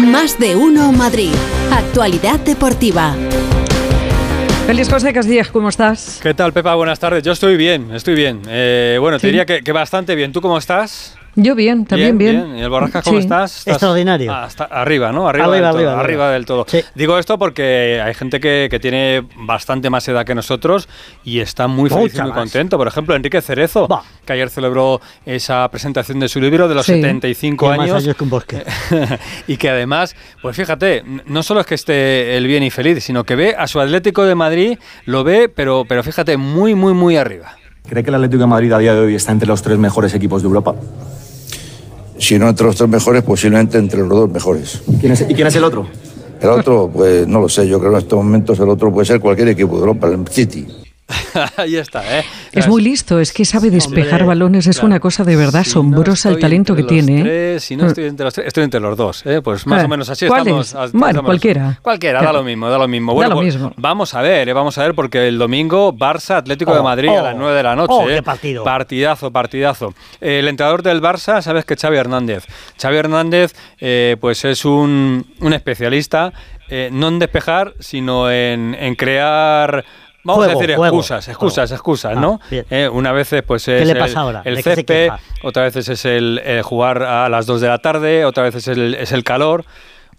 Más 0.00 0.38
de 0.38 0.56
uno 0.56 0.92
Madrid. 0.92 1.32
Actualidad 1.70 2.40
deportiva. 2.40 3.14
Feliz 4.66 4.88
José 4.88 5.12
Castillas, 5.12 5.50
¿cómo 5.50 5.68
estás? 5.68 6.20
¿Qué 6.22 6.32
tal, 6.32 6.54
Pepa? 6.54 6.74
Buenas 6.74 6.98
tardes. 6.98 7.22
Yo 7.22 7.32
estoy 7.32 7.56
bien, 7.56 7.92
estoy 7.94 8.14
bien. 8.14 8.40
Eh, 8.48 8.96
bueno, 8.98 9.18
te 9.18 9.26
diría 9.26 9.44
que, 9.44 9.62
que 9.62 9.72
bastante 9.72 10.14
bien. 10.14 10.32
¿Tú 10.32 10.40
cómo 10.40 10.56
estás? 10.56 11.18
Yo 11.42 11.54
bien, 11.54 11.86
también 11.86 12.18
bien. 12.18 12.56
¿Y 12.56 12.60
el 12.62 12.68
Borrascas 12.68 13.04
cómo 13.04 13.16
Sí. 13.18 13.22
estás? 13.22 13.58
¿Estás- 13.58 13.72
Extraordinario. 13.74 14.32
Ah, 14.32 14.48
arriba, 14.70 15.10
¿no? 15.12 15.28
Arriba, 15.28 15.44
Arriba, 15.46 15.54
del 15.54 15.62
todo. 15.70 15.78
arriba, 15.78 16.00
arriba. 16.00 16.30
del 16.30 16.46
todo. 16.46 16.64
Sí. 16.68 16.82
Digo 16.94 17.18
esto 17.18 17.38
porque 17.38 18.00
hay 18.04 18.14
gente 18.14 18.40
que, 18.40 18.68
que 18.70 18.78
tiene 18.78 19.22
bastante 19.36 19.88
más 19.90 20.06
edad 20.08 20.24
que 20.26 20.34
nosotros 20.34 20.88
y 21.24 21.40
está 21.40 21.66
muy 21.66 21.88
feliz 21.88 22.14
y 22.14 22.20
muy 22.20 22.30
más. 22.30 22.38
contento. 22.38 22.76
Por 22.78 22.86
ejemplo, 22.88 23.14
Enrique 23.14 23.40
Cerezo, 23.40 23.88
Bah. 23.88 24.02
que 24.24 24.32
ayer 24.34 24.50
celebró 24.50 25.00
esa 25.24 25.68
presentación 25.70 26.20
de 26.20 26.28
su 26.28 26.40
libro 26.40 26.68
de 26.68 26.74
los 26.74 26.84
Sí. 26.86 26.92
75 26.94 27.66
Tiene 27.66 27.76
más 27.78 27.90
años. 27.90 28.04
años 28.04 28.16
que 28.16 28.24
un 28.24 28.30
bosque. 28.30 28.62
y 29.46 29.56
que 29.56 29.70
además, 29.70 30.14
pues 30.42 30.56
fíjate, 30.56 31.02
no 31.26 31.42
solo 31.42 31.60
es 31.60 31.66
que 31.66 31.74
esté 31.74 32.36
el 32.36 32.46
bien 32.46 32.62
y 32.62 32.70
feliz, 32.70 33.02
sino 33.02 33.24
que 33.24 33.34
ve 33.36 33.54
a 33.56 33.66
su 33.66 33.80
Atlético 33.80 34.24
de 34.24 34.34
Madrid, 34.34 34.78
lo 35.06 35.24
ve, 35.24 35.48
pero, 35.48 35.84
pero 35.88 36.02
fíjate, 36.02 36.36
muy, 36.36 36.74
muy, 36.74 36.92
muy 36.92 37.16
arriba. 37.16 37.56
¿Cree 37.88 38.04
que 38.04 38.10
el 38.10 38.14
Atlético 38.16 38.40
de 38.42 38.46
Madrid 38.46 38.72
a 38.72 38.78
día 38.78 38.94
de 38.94 39.00
hoy 39.00 39.14
está 39.14 39.32
entre 39.32 39.48
los 39.48 39.62
tres 39.62 39.78
mejores 39.78 40.14
equipos 40.14 40.42
de 40.42 40.46
Europa? 40.48 40.74
Si 42.20 42.38
no 42.38 42.48
entre 42.48 42.66
los 42.66 42.76
tres 42.76 42.88
mejores, 42.88 43.22
posiblemente 43.22 43.78
entre 43.78 44.00
los 44.00 44.10
dos 44.10 44.30
mejores. 44.30 44.82
¿Quién 45.00 45.12
es- 45.12 45.22
¿Y 45.28 45.34
quién 45.34 45.46
es 45.48 45.56
el 45.56 45.64
otro? 45.64 45.86
El 46.40 46.48
otro, 46.50 46.90
pues 46.92 47.26
no 47.26 47.40
lo 47.40 47.48
sé, 47.48 47.66
yo 47.66 47.78
creo 47.80 47.90
que 47.90 47.96
en 47.98 48.02
estos 48.02 48.16
momentos 48.16 48.58
el 48.60 48.68
otro 48.68 48.92
puede 48.92 49.06
ser 49.06 49.20
cualquier 49.20 49.48
equipo 49.48 49.74
de 49.74 49.80
Europa, 49.80 50.06
el 50.06 50.26
City. 50.28 50.66
Ahí 51.56 51.76
está, 51.76 52.02
¿eh? 52.18 52.24
Es 52.52 52.68
muy 52.68 52.82
listo, 52.82 53.18
es 53.20 53.32
que 53.32 53.44
sabe 53.44 53.70
despejar 53.70 54.22
Hombre, 54.22 54.26
balones, 54.26 54.66
es 54.66 54.76
claro. 54.76 54.86
una 54.88 55.00
cosa 55.00 55.24
de 55.24 55.36
verdad 55.36 55.62
Si 55.64 55.70
no 55.70 55.80
asombrosa 55.80 56.28
el 56.30 56.38
talento 56.38 56.74
que 56.76 56.82
tiene. 56.84 57.20
¿eh? 57.20 57.22
tres, 57.22 57.64
si 57.64 57.76
no 57.76 57.86
estoy 57.86 58.04
entre 58.06 58.24
los 58.24 58.34
tres, 58.34 58.46
estoy 58.46 58.64
entre 58.64 58.80
los 58.80 58.96
dos, 58.96 59.24
¿eh? 59.26 59.40
Pues 59.42 59.66
más 59.66 59.82
Eh, 59.82 59.84
o 59.84 59.88
menos 59.88 60.08
así 60.10 60.26
¿cuál 60.26 60.40
estamos. 60.40 60.68
es? 60.68 60.74
as- 60.74 60.92
Bueno, 60.92 61.22
cualquiera. 61.22 61.78
Cualquiera, 61.82 62.22
da 62.22 62.32
lo 62.32 62.42
mismo, 62.42 62.68
da 62.68 62.78
lo 62.78 62.88
mismo. 62.88 63.12
Da 63.12 63.14
Bueno, 63.14 63.34
pues 63.36 63.58
vamos 63.76 64.14
a 64.14 64.22
ver, 64.22 64.48
¿eh? 64.48 64.52
vamos 64.52 64.76
a 64.78 64.82
ver, 64.84 64.94
porque 64.94 65.28
el 65.28 65.38
domingo 65.38 65.92
Barça 65.92 66.36
Atlético 66.36 66.72
de 66.72 66.80
Oh, 66.80 66.84
Madrid 66.84 67.08
a 67.10 67.22
las 67.22 67.36
9 67.36 67.56
de 67.56 67.62
la 67.62 67.76
noche. 67.76 67.92
oh, 67.94 68.08
¿eh? 68.08 68.16
qué 68.16 68.22
partido. 68.22 68.64
Partidazo, 68.64 69.30
partidazo. 69.30 69.94
El 70.20 70.48
entrenador 70.48 70.82
del 70.82 71.00
Barça, 71.02 71.40
sabes 71.42 71.64
que 71.64 71.76
Xavi 71.76 71.96
Hernández. 71.96 72.44
Xavi 72.80 72.96
Hernández, 72.96 73.54
pues 74.20 74.44
es 74.44 74.64
un, 74.64 75.26
un 75.40 75.52
especialista, 75.52 76.32
eh, 76.68 76.88
no 76.92 77.08
en 77.08 77.18
despejar, 77.18 77.74
sino 77.80 78.30
en, 78.30 78.76
en 78.78 78.94
crear. 78.94 79.84
Vamos 80.22 80.44
Juego, 80.44 80.58
a 80.58 80.62
decir 80.62 80.76
juego, 80.76 80.96
excusas, 80.98 81.28
excusas, 81.28 81.70
juego. 81.70 81.74
excusas, 81.76 82.12
Ah, 82.16 82.20
¿no? 82.20 82.40
bien. 82.50 82.66
Eh, 82.68 82.88
una 82.90 83.12
vez 83.12 83.34
pues 83.46 83.66
es 83.68 83.86
le 83.86 83.92
el, 83.92 83.98
pasa 83.98 84.20
ahora? 84.20 84.42
el 84.44 84.56
¿De 84.56 84.62
qué 84.62 84.70
se 84.70 84.76
césped, 84.76 85.08
otra 85.42 85.62
vez 85.62 85.76
es 85.76 86.04
el, 86.04 86.40
eh, 86.44 86.60
jugar 86.62 87.02
a 87.02 87.28
las 87.30 87.46
2 87.46 87.60
de 87.62 87.68
la 87.68 87.78
tarde, 87.78 88.24
otra 88.26 88.42
vez 88.44 88.54
es 88.56 88.68
el, 88.68 88.94
es 88.94 89.12
el 89.12 89.24
calor. 89.24 89.64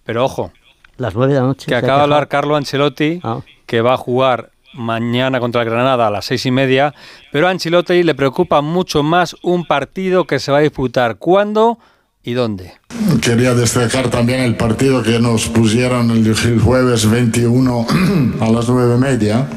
Pero 0.04 0.26
ojo, 0.26 0.52
Las 0.98 1.14
nueve 1.14 1.34
de 1.34 1.40
la 1.40 1.46
noche. 1.46 1.68
que 1.68 1.76
acaba 1.76 1.98
de 2.00 2.04
hablar. 2.04 2.28
Carlo 2.28 2.56
Ancelotti, 2.56 3.20
Ah. 3.24 3.42
que 3.68 3.82
va 3.82 3.94
a 3.94 3.98
jugar 3.98 4.50
mañana 4.74 5.40
contra 5.40 5.62
el 5.62 5.70
Granada 5.70 6.08
a 6.08 6.10
las 6.10 6.26
seis 6.26 6.46
y 6.48 6.52
media, 6.52 6.96
pero 7.32 7.48
a 7.48 7.52
Ancelotti 7.52 8.02
le 8.04 8.16
preocupa 8.16 8.62
mucho 8.62 9.04
más 9.04 9.36
un 9.44 9.66
partido 9.66 10.26
que 10.26 10.40
se 10.40 10.52
va 10.52 10.58
a 10.60 10.62
disputar. 10.62 11.18
¿Cuándo 11.18 11.78
y 12.24 12.34
dónde? 12.34 12.74
Quería 13.22 13.54
destacar 13.54 14.10
también 14.10 14.40
el 14.42 14.56
partido 14.56 15.04
que 15.04 15.20
nos 15.20 15.48
pusieron 15.48 16.10
el, 16.12 16.26
el 16.26 16.60
jueves 16.60 17.10
21 17.10 17.86
a 18.42 18.50
las 18.50 18.68
9 18.70 18.96
y 18.96 19.00
media. 19.00 19.48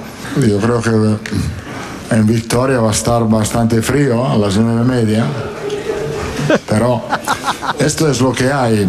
Yo 0.40 0.58
creo 0.58 0.80
que 0.80 2.14
en 2.14 2.26
Victoria 2.26 2.78
va 2.80 2.88
a 2.90 2.92
estar 2.92 3.22
bastante 3.28 3.80
frío 3.82 4.26
a 4.28 4.36
las 4.36 4.56
9 4.56 4.82
y 4.82 4.88
media. 4.88 5.24
Pero 6.68 7.02
esto 7.78 8.10
es 8.10 8.20
lo 8.20 8.32
que 8.32 8.50
hay. 8.52 8.86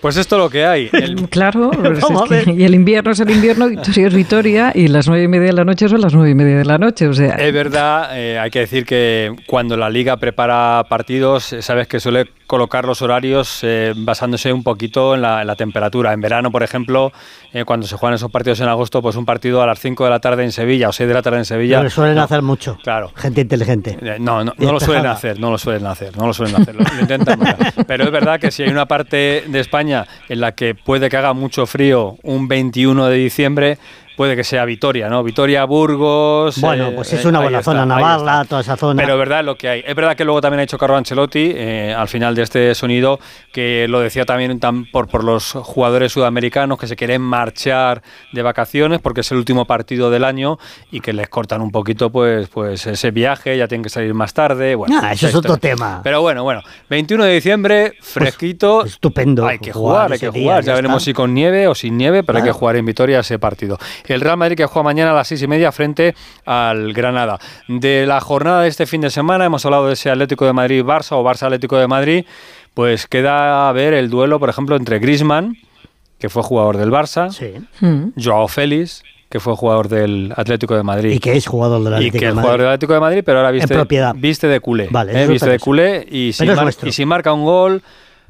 Pues 0.00 0.16
esto 0.18 0.36
es 0.36 0.42
lo 0.42 0.50
que 0.50 0.64
hay. 0.66 0.90
El- 0.92 1.28
Claro, 1.30 1.70
pues 1.82 1.98
es 1.98 2.44
que- 2.44 2.52
y 2.52 2.64
el 2.64 2.74
invierno 2.74 3.10
es 3.12 3.20
el 3.20 3.30
invierno, 3.30 3.66
Vitoria 3.68 4.06
es 4.08 4.14
Vitoria, 4.14 4.72
y 4.74 4.88
las 4.88 5.08
nueve 5.08 5.24
y 5.24 5.28
media 5.28 5.46
de 5.46 5.52
la 5.54 5.64
noche 5.64 5.88
son 5.88 6.00
las 6.00 6.12
nueve 6.14 6.30
y 6.30 6.34
media 6.34 6.58
de 6.58 6.64
la 6.64 6.78
noche. 6.78 7.08
O 7.08 7.14
sea, 7.14 7.34
Es 7.36 7.52
verdad, 7.52 8.10
eh, 8.12 8.38
hay 8.38 8.50
que 8.50 8.60
decir 8.60 8.84
que 8.84 9.34
cuando 9.46 9.76
la 9.76 9.88
liga 9.88 10.16
prepara 10.18 10.84
partidos, 10.88 11.52
eh, 11.54 11.62
sabes 11.62 11.88
que 11.88 11.98
suele 11.98 12.26
colocar 12.46 12.84
los 12.84 13.02
horarios 13.02 13.60
eh, 13.62 13.92
basándose 13.96 14.52
un 14.52 14.62
poquito 14.62 15.14
en 15.14 15.22
la, 15.22 15.40
en 15.40 15.46
la 15.46 15.56
temperatura. 15.56 16.12
En 16.12 16.20
verano, 16.20 16.50
por 16.50 16.62
ejemplo, 16.62 17.12
eh, 17.52 17.64
cuando 17.64 17.86
se 17.86 17.96
juegan 17.96 18.14
esos 18.14 18.30
partidos 18.30 18.60
en 18.60 18.68
agosto, 18.68 19.02
pues 19.02 19.16
un 19.16 19.24
partido 19.24 19.62
a 19.62 19.66
las 19.66 19.80
5 19.80 20.04
de 20.04 20.10
la 20.10 20.20
tarde 20.20 20.44
en 20.44 20.52
Sevilla 20.52 20.88
o 20.88 20.92
6 20.92 21.08
de 21.08 21.14
la 21.14 21.22
tarde 21.22 21.38
en 21.38 21.44
Sevilla. 21.44 21.78
Lo 21.78 21.84
que 21.84 21.90
suelen 21.90 22.16
no, 22.16 22.22
hacer 22.22 22.42
mucho. 22.42 22.78
Claro. 22.82 23.12
Gente 23.16 23.40
inteligente. 23.40 23.98
Eh, 24.00 24.16
No, 24.18 24.44
no, 24.44 24.52
no 24.56 24.72
lo 24.72 24.80
suelen 24.80 25.06
hacer, 25.06 25.38
no 25.40 25.50
lo 25.50 25.58
suelen 25.58 25.86
hacer, 25.86 26.16
no 26.16 26.26
lo 26.26 26.32
suelen 26.32 26.56
hacer, 26.56 26.74
lo, 26.74 26.82
lo 26.82 27.00
intentan. 27.00 27.38
Pero 27.86 28.04
es 28.04 28.10
verdad 28.10 28.40
que 28.40 28.50
si 28.50 28.62
hay 28.62 28.70
una 28.70 28.86
parte 28.86 29.44
de 29.46 29.60
España 29.60 30.06
en 30.28 30.40
la 30.40 30.52
que 30.52 30.74
puede 30.74 31.08
que 31.08 31.16
haga 31.16 31.32
mucho 31.32 31.66
frío 31.66 32.16
un 32.22 32.48
21 32.48 33.06
de 33.06 33.16
diciembre, 33.16 33.78
puede 34.16 34.34
que 34.36 34.44
sea 34.44 34.64
Vitoria, 34.64 35.08
¿no? 35.08 35.22
Vitoria, 35.22 35.64
Burgos. 35.64 36.60
Bueno, 36.60 36.88
eh, 36.88 36.92
pues 36.94 37.12
es 37.12 37.24
una 37.24 37.40
buena 37.40 37.58
está, 37.58 37.72
zona, 37.72 37.82
ahí 37.82 37.88
Navarra, 38.02 38.32
está. 38.42 38.44
toda 38.48 38.60
esa 38.62 38.76
zona. 38.76 39.00
Pero 39.02 39.14
es 39.14 39.18
verdad 39.18 39.44
lo 39.44 39.56
que 39.56 39.68
hay. 39.68 39.84
Es 39.86 39.94
verdad 39.94 40.16
que 40.16 40.24
luego 40.24 40.40
también 40.40 40.60
ha 40.60 40.62
dicho 40.62 40.78
Carlo 40.78 40.96
Ancelotti, 40.96 41.52
eh, 41.54 41.94
al 41.96 42.08
final 42.08 42.34
de 42.34 42.42
este 42.42 42.74
sonido, 42.74 43.18
que 43.52 43.86
lo 43.88 44.00
decía 44.00 44.24
también 44.24 44.58
tam- 44.60 44.90
por, 44.90 45.08
por 45.08 45.24
los 45.24 45.52
jugadores 45.52 46.12
sudamericanos 46.12 46.78
que 46.78 46.86
se 46.86 46.96
quieren 46.96 47.22
marchar 47.22 48.02
de 48.32 48.42
vacaciones 48.42 49.00
porque 49.00 49.20
es 49.20 49.30
el 49.32 49.38
último 49.38 49.64
partido 49.66 50.10
del 50.10 50.24
año 50.24 50.58
y 50.90 51.00
que 51.00 51.12
les 51.12 51.28
cortan 51.28 51.60
un 51.60 51.70
poquito 51.70 52.10
pues, 52.10 52.48
pues 52.48 52.86
ese 52.86 53.10
viaje, 53.10 53.56
ya 53.56 53.68
tienen 53.68 53.82
que 53.82 53.90
salir 53.90 54.14
más 54.14 54.32
tarde. 54.34 54.74
Bueno, 54.74 54.98
Ah, 55.02 55.12
eso 55.12 55.28
es 55.28 55.34
otro 55.34 55.56
tema. 55.58 56.00
Pero 56.02 56.20
bueno, 56.22 56.42
bueno, 56.42 56.62
21 56.88 57.24
de 57.24 57.32
diciembre, 57.34 57.92
fresquito. 58.00 58.80
Pues 58.80 58.92
estupendo 58.92 59.46
Hay 59.46 59.58
que 59.58 59.72
jugar 59.72 60.12
hay 60.12 60.18
que 60.18 60.30
día, 60.30 60.42
jugar. 60.42 60.62
ya 60.64 60.72
Ya 60.72 60.74
veremos 60.76 61.02
está. 61.02 61.04
si 61.10 61.14
con 61.14 61.34
nieve 61.34 61.68
o 61.68 61.74
sin 61.74 61.96
nieve, 61.96 62.22
pero 62.22 62.38
hay 62.38 62.44
que 62.44 62.52
jugar 62.52 62.76
en 62.76 62.86
Vitoria 62.86 63.20
ese 63.20 63.38
partido. 63.38 63.78
El 64.08 64.20
Real 64.20 64.36
Madrid 64.36 64.56
que 64.56 64.66
juega 64.66 64.84
mañana 64.84 65.10
a 65.12 65.14
las 65.14 65.28
seis 65.28 65.42
y 65.42 65.46
media 65.46 65.72
frente 65.72 66.14
al 66.44 66.92
Granada. 66.92 67.38
De 67.68 68.06
la 68.06 68.20
jornada 68.20 68.62
de 68.62 68.68
este 68.68 68.86
fin 68.86 69.00
de 69.00 69.10
semana 69.10 69.44
hemos 69.44 69.64
hablado 69.64 69.86
de 69.86 69.94
ese 69.94 70.10
Atlético 70.10 70.46
de 70.46 70.52
Madrid-Barça 70.52 71.12
o 71.16 71.22
Barça-Atlético 71.24 71.76
de 71.78 71.86
Madrid. 71.86 72.24
Pues 72.74 73.06
queda 73.06 73.68
a 73.68 73.72
ver 73.72 73.94
el 73.94 74.10
duelo, 74.10 74.38
por 74.38 74.48
ejemplo, 74.50 74.76
entre 74.76 74.98
Griezmann, 74.98 75.56
que 76.18 76.28
fue 76.28 76.42
jugador 76.42 76.76
del 76.76 76.90
Barça, 76.90 77.30
Sí. 77.30 77.52
mm, 77.80 78.12
Joao 78.22 78.48
Félix, 78.48 79.02
que 79.28 79.40
fue 79.40 79.56
jugador 79.56 79.88
del 79.88 80.32
Atlético 80.36 80.76
de 80.76 80.82
Madrid. 80.82 81.10
Y 81.12 81.18
que 81.18 81.32
es 81.32 81.46
jugador 81.46 81.82
del 81.82 81.92
Y 81.92 81.96
Atlético 81.96 82.18
que 82.18 82.24
de 82.26 82.28
es 82.30 82.34
Madrid. 82.34 82.42
jugador 82.44 82.60
del 82.60 82.68
Atlético 82.68 82.92
de 82.94 83.00
Madrid, 83.00 83.22
pero 83.24 83.38
ahora 83.38 83.50
viste, 83.50 83.74
propiedad. 83.74 84.14
viste 84.16 84.46
de 84.46 84.60
culé. 84.60 84.88
Vale, 84.90 85.22
¿eh? 85.22 85.26
Viste 85.26 85.48
de 85.50 85.58
culé 85.58 86.06
y 86.10 86.32
si, 86.32 86.46
mar- 86.46 86.72
y 86.84 86.92
si 86.92 87.04
marca 87.06 87.32
un 87.32 87.44
gol, 87.44 87.82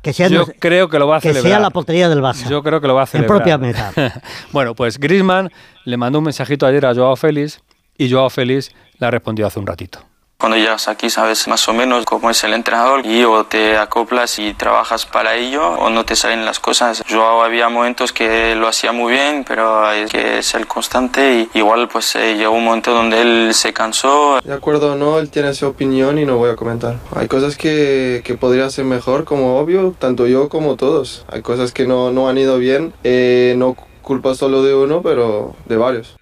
Que 0.07 0.13
sea, 0.13 0.29
yo 0.29 0.47
creo 0.59 0.89
que 0.89 0.99
lo 0.99 1.07
va 1.09 1.17
a 1.17 1.21
que 1.21 1.29
celebrar. 1.29 1.51
sea 1.53 1.61
la 1.61 1.71
portería 1.71 2.09
del 2.09 2.21
Barça. 2.23 2.49
Yo 2.49 2.63
creo 2.63 2.81
que 2.81 2.87
lo 2.87 2.95
va 2.95 3.03
a 3.03 3.05
En 3.05 3.09
celebrar. 3.09 3.37
propia 3.39 3.59
meta. 3.59 3.93
bueno, 4.53 4.75
pues 4.75 4.99
Griezmann 4.99 5.51
le 5.85 5.97
mandó 5.97 6.19
un 6.21 6.25
mensajito 6.27 6.65
ayer 6.67 6.87
a 6.87 6.95
Joao 6.95 7.17
Félix 7.17 7.61
y 7.99 8.11
Joao 8.11 8.31
Félix 8.31 8.71
le 8.99 9.07
ha 9.07 9.11
respondido 9.11 9.49
hace 9.49 9.59
un 9.59 9.67
ratito. 9.67 9.99
Cuando 10.39 10.59
llegas 10.59 10.87
aquí 10.89 11.09
sabes 11.09 11.49
más 11.49 11.67
o 11.67 11.73
menos 11.73 12.05
cómo 12.05 12.29
es 12.29 12.45
el 12.45 12.53
entrenador 12.53 13.07
y 13.07 13.25
o 13.25 13.45
te 13.45 13.79
acoplas 13.79 14.39
y 14.39 14.53
trabajas 14.53 15.07
para 15.07 15.35
ello 15.35 15.67
o 15.67 15.89
no 15.89 16.05
te 16.05 16.15
salen 16.15 16.45
las 16.45 16.61
cosas. 16.61 17.03
Yo 17.09 17.43
había 17.43 17.71
momentos 17.71 18.13
que 18.13 18.55
lo 18.55 18.69
hacía 18.69 18.93
muy 18.93 19.15
bien, 19.15 19.45
pero 19.49 19.87
hay 19.87 20.05
que 20.05 20.43
ser 20.43 20.67
constante 20.67 21.49
y 21.55 21.59
igual 21.59 21.89
pues 21.89 22.15
eh, 22.17 22.37
llegó 22.37 22.55
un 22.55 22.65
momento 22.65 22.93
donde 22.93 23.23
él 23.23 23.55
se 23.55 23.73
cansó. 23.73 24.39
De 24.45 24.53
acuerdo 24.53 24.95
no, 24.95 25.19
él 25.19 25.31
tiene 25.31 25.55
su 25.55 25.67
opinión 25.67 26.19
y 26.19 26.27
no 26.27 26.37
voy 26.37 26.51
a 26.51 26.57
comentar. 26.57 26.97
Hay 27.15 27.29
cosas 27.29 27.57
que, 27.57 28.21
que 28.23 28.35
podría 28.35 28.69
ser 28.69 28.85
mejor, 28.85 29.25
como 29.25 29.59
obvio, 29.59 29.95
tanto 29.99 30.27
yo 30.27 30.51
como 30.51 30.77
todos. 30.77 31.25
Hay 31.29 31.41
cosas 31.41 31.73
que 31.73 31.87
no, 31.87 32.11
no 32.11 32.29
han 32.29 32.37
ido 32.37 32.59
bien, 32.59 32.93
eh, 33.05 33.55
no 33.57 33.75
culpa 34.03 34.35
solo 34.35 34.63
de 34.63 34.75
uno, 34.75 35.01
pero 35.03 35.57
de 35.65 35.77
varios. 35.77 36.17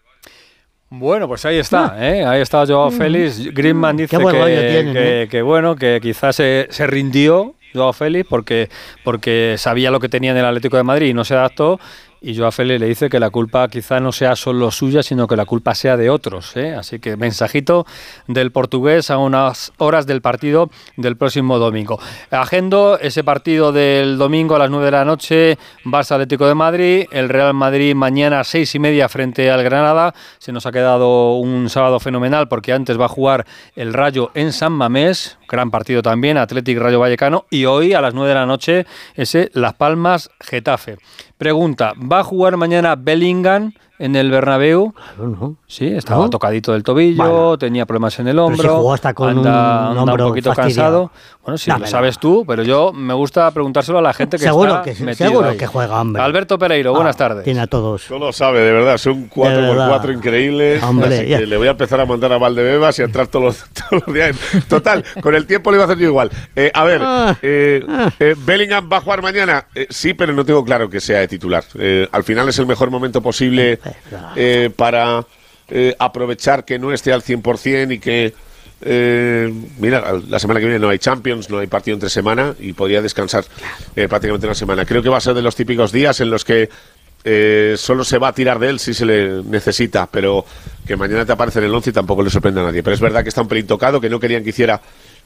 Bueno, 0.98 1.26
pues 1.28 1.44
ahí 1.44 1.56
está, 1.58 1.96
¿eh? 1.98 2.24
ahí 2.24 2.40
está 2.40 2.64
Joao 2.66 2.90
Félix. 2.90 3.52
Griezmann 3.52 3.96
dice 3.96 4.16
Qué 4.16 4.22
buen 4.22 4.36
que, 4.36 4.44
tienen, 4.70 4.92
que- 4.94 5.22
¿eh? 5.22 5.28
que 5.28 5.42
bueno, 5.42 5.74
que 5.76 5.98
quizás 6.00 6.36
se, 6.36 6.66
se 6.70 6.86
rindió 6.86 7.54
Joao 7.74 7.92
Félix 7.92 8.28
porque, 8.28 8.68
porque 9.02 9.56
sabía 9.58 9.90
lo 9.90 9.98
que 9.98 10.08
tenía 10.08 10.30
en 10.30 10.36
el 10.36 10.44
Atlético 10.44 10.76
de 10.76 10.82
Madrid 10.84 11.08
y 11.08 11.14
no 11.14 11.24
se 11.24 11.34
adaptó. 11.34 11.80
Y 12.26 12.34
Joao 12.34 12.52
Félix 12.52 12.80
le 12.80 12.86
dice 12.86 13.10
que 13.10 13.20
la 13.20 13.28
culpa 13.28 13.68
quizá 13.68 14.00
no 14.00 14.10
sea 14.10 14.34
solo 14.34 14.70
suya, 14.70 15.02
sino 15.02 15.26
que 15.26 15.36
la 15.36 15.44
culpa 15.44 15.74
sea 15.74 15.98
de 15.98 16.08
otros. 16.08 16.56
¿eh? 16.56 16.74
Así 16.74 16.98
que 16.98 17.18
mensajito 17.18 17.84
del 18.28 18.50
portugués 18.50 19.10
a 19.10 19.18
unas 19.18 19.74
horas 19.76 20.06
del 20.06 20.22
partido 20.22 20.70
del 20.96 21.18
próximo 21.18 21.58
domingo. 21.58 22.00
Agendo 22.30 22.98
ese 22.98 23.24
partido 23.24 23.72
del 23.72 24.16
domingo 24.16 24.56
a 24.56 24.58
las 24.58 24.70
9 24.70 24.86
de 24.86 24.90
la 24.90 25.04
noche, 25.04 25.58
Barça 25.84 26.12
Atlético 26.12 26.46
de 26.46 26.54
Madrid, 26.54 27.06
el 27.10 27.28
Real 27.28 27.52
Madrid 27.52 27.94
mañana 27.94 28.40
a 28.40 28.44
6 28.44 28.74
y 28.74 28.78
media 28.78 29.10
frente 29.10 29.50
al 29.50 29.62
Granada. 29.62 30.14
Se 30.38 30.50
nos 30.50 30.64
ha 30.64 30.72
quedado 30.72 31.34
un 31.34 31.68
sábado 31.68 32.00
fenomenal 32.00 32.48
porque 32.48 32.72
antes 32.72 32.98
va 32.98 33.04
a 33.04 33.08
jugar 33.08 33.44
el 33.76 33.92
Rayo 33.92 34.30
en 34.32 34.54
San 34.54 34.72
Mamés, 34.72 35.36
gran 35.46 35.70
partido 35.70 36.00
también, 36.00 36.38
Atlético 36.38 36.84
Rayo 36.84 37.00
Vallecano, 37.00 37.44
y 37.50 37.66
hoy 37.66 37.92
a 37.92 38.00
las 38.00 38.14
9 38.14 38.30
de 38.30 38.34
la 38.34 38.46
noche 38.46 38.86
ese 39.14 39.50
Las 39.52 39.74
Palmas 39.74 40.30
Getafe. 40.40 40.96
Pregunta, 41.36 41.94
¿va 42.00 42.13
a 42.18 42.24
jugar 42.24 42.56
mañana 42.56 42.96
Bellingham 42.96 43.72
en 43.98 44.16
el 44.16 44.30
Bernabéu. 44.30 44.92
Claro, 44.92 45.28
¿no? 45.28 45.56
Sí, 45.66 45.86
estaba 45.86 46.24
¿No? 46.24 46.30
tocadito 46.30 46.72
del 46.72 46.82
tobillo, 46.82 47.22
Bueno. 47.22 47.58
tenía 47.58 47.86
problemas 47.86 48.18
en 48.18 48.28
el 48.28 48.34
Pero 48.36 48.46
si 48.48 48.52
hombro. 48.54 48.76
jugó 48.78 48.94
hasta 48.94 49.14
con 49.14 49.28
anda, 49.30 49.42
un 49.90 49.98
anda 49.98 50.02
hombro 50.02 50.28
poquito 50.28 50.52
fastidiado. 50.54 51.08
cansado. 51.08 51.34
Bueno, 51.44 51.58
si 51.58 51.70
No, 51.70 51.78
lo 51.78 51.86
sabes 51.86 52.18
tú, 52.18 52.44
pero 52.46 52.62
yo 52.62 52.92
me 52.92 53.12
gusta 53.14 53.50
preguntárselo 53.50 53.98
a 53.98 54.02
la 54.02 54.12
gente 54.14 54.38
que 54.38 54.44
Seguro 54.44 54.70
está 54.70 54.82
que 54.82 54.94
sí, 54.94 55.02
metido 55.04 55.28
seguro 55.30 55.48
ahí. 55.50 55.56
que 55.58 55.66
juega, 55.66 56.00
hombre. 56.00 56.22
Alberto 56.22 56.58
Pereiro, 56.58 56.92
buenas 56.94 57.14
Ah, 57.16 57.18
tardes. 57.18 57.44
Tiene 57.44 57.60
a 57.60 57.66
todos. 57.66 58.10
No 58.10 58.18
lo 58.18 58.32
sabe, 58.32 58.60
de 58.60 58.72
verdad, 58.72 58.96
son 58.98 59.28
cuatro 59.28 59.58
De 59.60 59.66
por 59.68 59.76
verdad. 59.76 59.88
cuatro 59.90 60.12
increíbles. 60.12 60.82
Hombre, 60.82 61.18
así 61.18 61.26
que 61.26 61.46
le 61.46 61.56
voy 61.56 61.68
a 61.68 61.72
empezar 61.72 62.00
a 62.00 62.06
mandar 62.06 62.32
a 62.32 62.38
Valdebebas 62.38 62.98
y 62.98 63.02
a 63.02 63.04
entrar 63.04 63.26
todos 63.28 63.44
los, 63.44 63.64
todos 63.90 64.02
los 64.06 64.14
días. 64.14 64.36
Total, 64.68 65.04
con 65.20 65.34
el 65.34 65.46
tiempo 65.46 65.70
le 65.70 65.76
iba 65.76 65.84
a 65.84 65.86
hacer 65.86 65.98
yo 65.98 66.08
igual. 66.08 66.30
Eh, 66.56 66.70
a 66.74 66.84
ver, 66.84 67.00
Ah, 67.04 67.36
eh, 67.42 67.84
ah. 67.88 68.10
eh, 68.18 68.34
Bellingham 68.38 68.88
va 68.90 68.96
a 68.96 69.00
jugar 69.02 69.22
mañana. 69.22 69.66
Eh, 69.74 69.86
sí, 69.90 70.14
pero 70.14 70.32
no 70.32 70.44
tengo 70.44 70.64
claro 70.64 70.88
que 70.88 71.00
sea 71.00 71.20
de 71.20 71.28
titular. 71.28 71.62
Eh, 71.78 72.08
al 72.10 72.24
final 72.24 72.48
es 72.48 72.58
el 72.58 72.66
mejor 72.66 72.90
momento 72.90 73.20
posible 73.20 73.78
eh, 74.36 74.70
para 74.74 75.26
eh, 75.68 75.94
aprovechar 75.98 76.64
que 76.64 76.78
no 76.78 76.92
esté 76.92 77.12
al 77.12 77.22
100% 77.22 77.94
y 77.94 77.98
que. 77.98 78.32
eh, 78.82 79.52
mira, 79.78 80.12
la 80.28 80.38
semana 80.38 80.60
que 80.60 80.66
viene 80.66 80.78
no 80.78 80.88
hay 80.90 80.98
Champions, 80.98 81.48
no 81.50 81.58
hay 81.58 81.66
partido 81.66 81.94
entre 81.94 82.10
semana 82.10 82.54
y 82.58 82.72
podría 82.72 83.00
descansar 83.00 83.44
eh, 83.96 84.08
prácticamente 84.08 84.46
una 84.46 84.54
semana. 84.54 84.84
Creo 84.84 85.02
que 85.02 85.08
va 85.08 85.18
a 85.18 85.20
ser 85.20 85.34
de 85.34 85.42
los 85.42 85.56
típicos 85.56 85.90
días 85.92 86.20
en 86.20 86.30
los 86.30 86.44
que 86.44 86.68
eh, 87.26 87.74
solo 87.78 88.04
se 88.04 88.18
va 88.18 88.28
a 88.28 88.32
tirar 88.34 88.58
de 88.58 88.68
él 88.68 88.78
si 88.78 88.92
se 88.92 89.06
le 89.06 89.42
necesita, 89.42 90.06
pero 90.10 90.44
que 90.86 90.96
mañana 90.96 91.24
te 91.24 91.32
aparece 91.32 91.60
en 91.60 91.66
el 91.66 91.74
11 91.74 91.90
y 91.90 91.92
tampoco 91.94 92.22
le 92.22 92.28
sorprende 92.30 92.60
a 92.60 92.64
nadie. 92.64 92.82
Pero 92.82 92.94
es 92.94 93.00
verdad 93.00 93.22
que 93.22 93.30
está 93.30 93.40
un 93.40 93.48
pelín 93.48 93.66
tocado, 93.66 94.00
que 94.00 94.10
no 94.10 94.20
querían 94.20 94.42
que 94.44 94.50
hiciera 94.50 94.80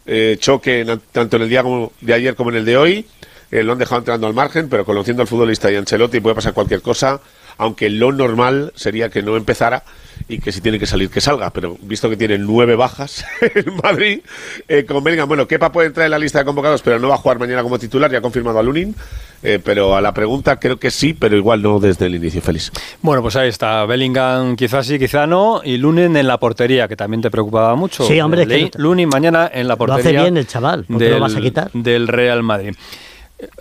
eh, 0.07 0.37
choque 0.39 0.81
en- 0.81 1.01
tanto 1.11 1.37
en 1.37 1.43
el 1.43 1.49
día 1.49 1.63
como 1.65 1.93
de 2.01 2.15
ayer 2.15 2.35
como 2.37 2.51
en 2.51 2.57
el 2.59 2.65
de 2.65 2.77
hoy. 2.77 3.07
Eh, 3.51 3.63
lo 3.65 3.73
han 3.73 3.79
dejado 3.79 3.99
entrando 4.01 4.27
al 4.29 4.35
margen, 4.35 4.69
pero 4.69 4.85
conociendo 4.85 5.23
al 5.23 5.27
futbolista 5.27 5.73
y 5.73 5.77
Ancelotti 5.77 6.21
puede 6.21 6.37
pasar 6.37 6.53
cualquier 6.53 6.83
cosa, 6.83 7.21
aunque 7.59 7.91
lo 7.91 8.13
normal 8.13 8.73
sería 8.75 9.11
que 9.11 9.23
no 9.23 9.37
empezara 9.37 9.83
y 10.29 10.41
que 10.41 10.51
si 10.53 10.61
tiene 10.61 10.79
que 10.79 10.87
salir 10.87 11.11
que 11.11 11.21
salga. 11.21 11.51
Pero 11.51 11.77
visto 11.83 12.09
que 12.11 12.17
tiene 12.17 12.39
nueve 12.39 12.75
bajas 12.77 13.25
en 13.55 13.77
Madrid, 13.83 14.21
eh, 14.67 14.85
con 14.85 15.03
Bellingham, 15.05 15.29
bueno, 15.29 15.47
Kepa 15.47 15.71
puede 15.71 15.89
entrar 15.89 16.07
en 16.07 16.11
la 16.11 16.19
lista 16.19 16.39
de 16.41 16.45
convocados, 16.45 16.83
pero 16.83 16.99
no 16.99 17.09
va 17.09 17.15
a 17.15 17.19
jugar 17.19 17.39
mañana 17.39 17.63
como 17.63 17.79
titular, 17.79 18.11
ya 18.11 18.19
ha 18.19 18.23
confirmado 18.23 18.59
a 18.59 18.63
Lunin. 18.63 18.95
Eh, 19.41 19.61
pero 19.65 19.95
a 19.95 20.01
la 20.01 20.13
pregunta 20.13 20.59
creo 20.59 20.79
que 20.81 20.91
sí, 20.91 21.15
pero 21.15 21.37
igual 21.37 21.63
no 21.63 21.79
desde 21.79 22.07
el 22.07 22.17
inicio, 22.17 22.43
Félix. 22.43 22.73
Bueno, 23.03 23.23
pues 23.23 23.37
ahí 23.37 23.49
está. 23.49 23.87
Bellingham 23.87 24.57
quizás 24.57 24.85
sí, 24.87 24.99
quizá 24.99 25.29
no. 25.29 25.61
Y 25.65 25.77
Lunin 25.79 26.17
en 26.17 26.27
la 26.27 26.39
portería, 26.39 26.89
que 26.89 26.97
también 26.97 27.23
te 27.23 27.31
preocupaba 27.31 27.77
mucho. 27.77 28.05
Sí, 28.05 28.21
hombre, 28.21 28.43
es 28.43 28.49
que 28.49 28.55
Leí- 28.55 28.65
no 28.65 28.71
te- 28.71 28.79
Lunin 28.81 29.09
mañana 29.09 29.49
en 29.53 29.69
la 29.69 29.77
Lo 29.77 29.85
hace 29.85 29.93
portería. 29.93 30.23
bien 30.23 30.37
el 30.37 30.47
chaval, 30.49 30.85
¿por 30.85 30.99
qué 30.99 31.11
lo 31.11 31.21
vas 31.21 31.37
a 31.37 31.41
quitar? 31.41 31.71
Del 31.73 32.09
Real 32.09 32.43
Madrid. 32.43 32.75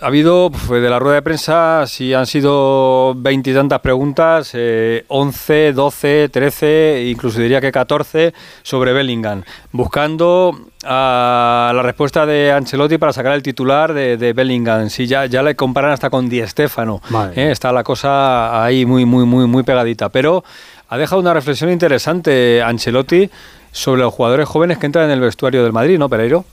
Ha 0.00 0.06
habido, 0.06 0.50
pues, 0.50 0.82
de 0.82 0.90
la 0.90 0.98
rueda 0.98 1.16
de 1.16 1.22
prensa, 1.22 1.84
si 1.86 2.12
han 2.12 2.26
sido 2.26 3.14
veintitantas 3.14 3.78
preguntas, 3.80 4.50
eh, 4.54 5.04
11, 5.06 5.72
12, 5.72 6.28
13, 6.30 7.04
incluso 7.08 7.40
diría 7.40 7.60
que 7.60 7.70
14 7.70 8.34
sobre 8.62 8.92
Bellingham, 8.92 9.44
buscando 9.70 10.52
a 10.84 11.70
la 11.72 11.82
respuesta 11.82 12.26
de 12.26 12.50
Ancelotti 12.50 12.98
para 12.98 13.12
sacar 13.12 13.34
el 13.34 13.42
titular 13.44 13.94
de, 13.94 14.16
de 14.16 14.32
Bellingham. 14.32 14.90
Si 14.90 15.06
ya, 15.06 15.26
ya 15.26 15.44
le 15.44 15.54
comparan 15.54 15.92
hasta 15.92 16.10
con 16.10 16.28
Di 16.28 16.44
Stéfano, 16.44 17.00
¿eh? 17.36 17.50
está 17.52 17.70
la 17.70 17.84
cosa 17.84 18.64
ahí 18.64 18.84
muy, 18.84 19.04
muy, 19.04 19.26
muy, 19.26 19.46
muy 19.46 19.62
pegadita. 19.62 20.08
Pero 20.08 20.42
ha 20.88 20.98
dejado 20.98 21.20
una 21.20 21.34
reflexión 21.34 21.70
interesante 21.70 22.62
Ancelotti 22.62 23.30
sobre 23.70 24.02
los 24.02 24.12
jugadores 24.12 24.48
jóvenes 24.48 24.78
que 24.78 24.86
entran 24.86 25.04
en 25.04 25.12
el 25.12 25.20
vestuario 25.20 25.62
del 25.62 25.72
Madrid, 25.72 25.98
¿no, 25.98 26.08
Pereiro? 26.08 26.44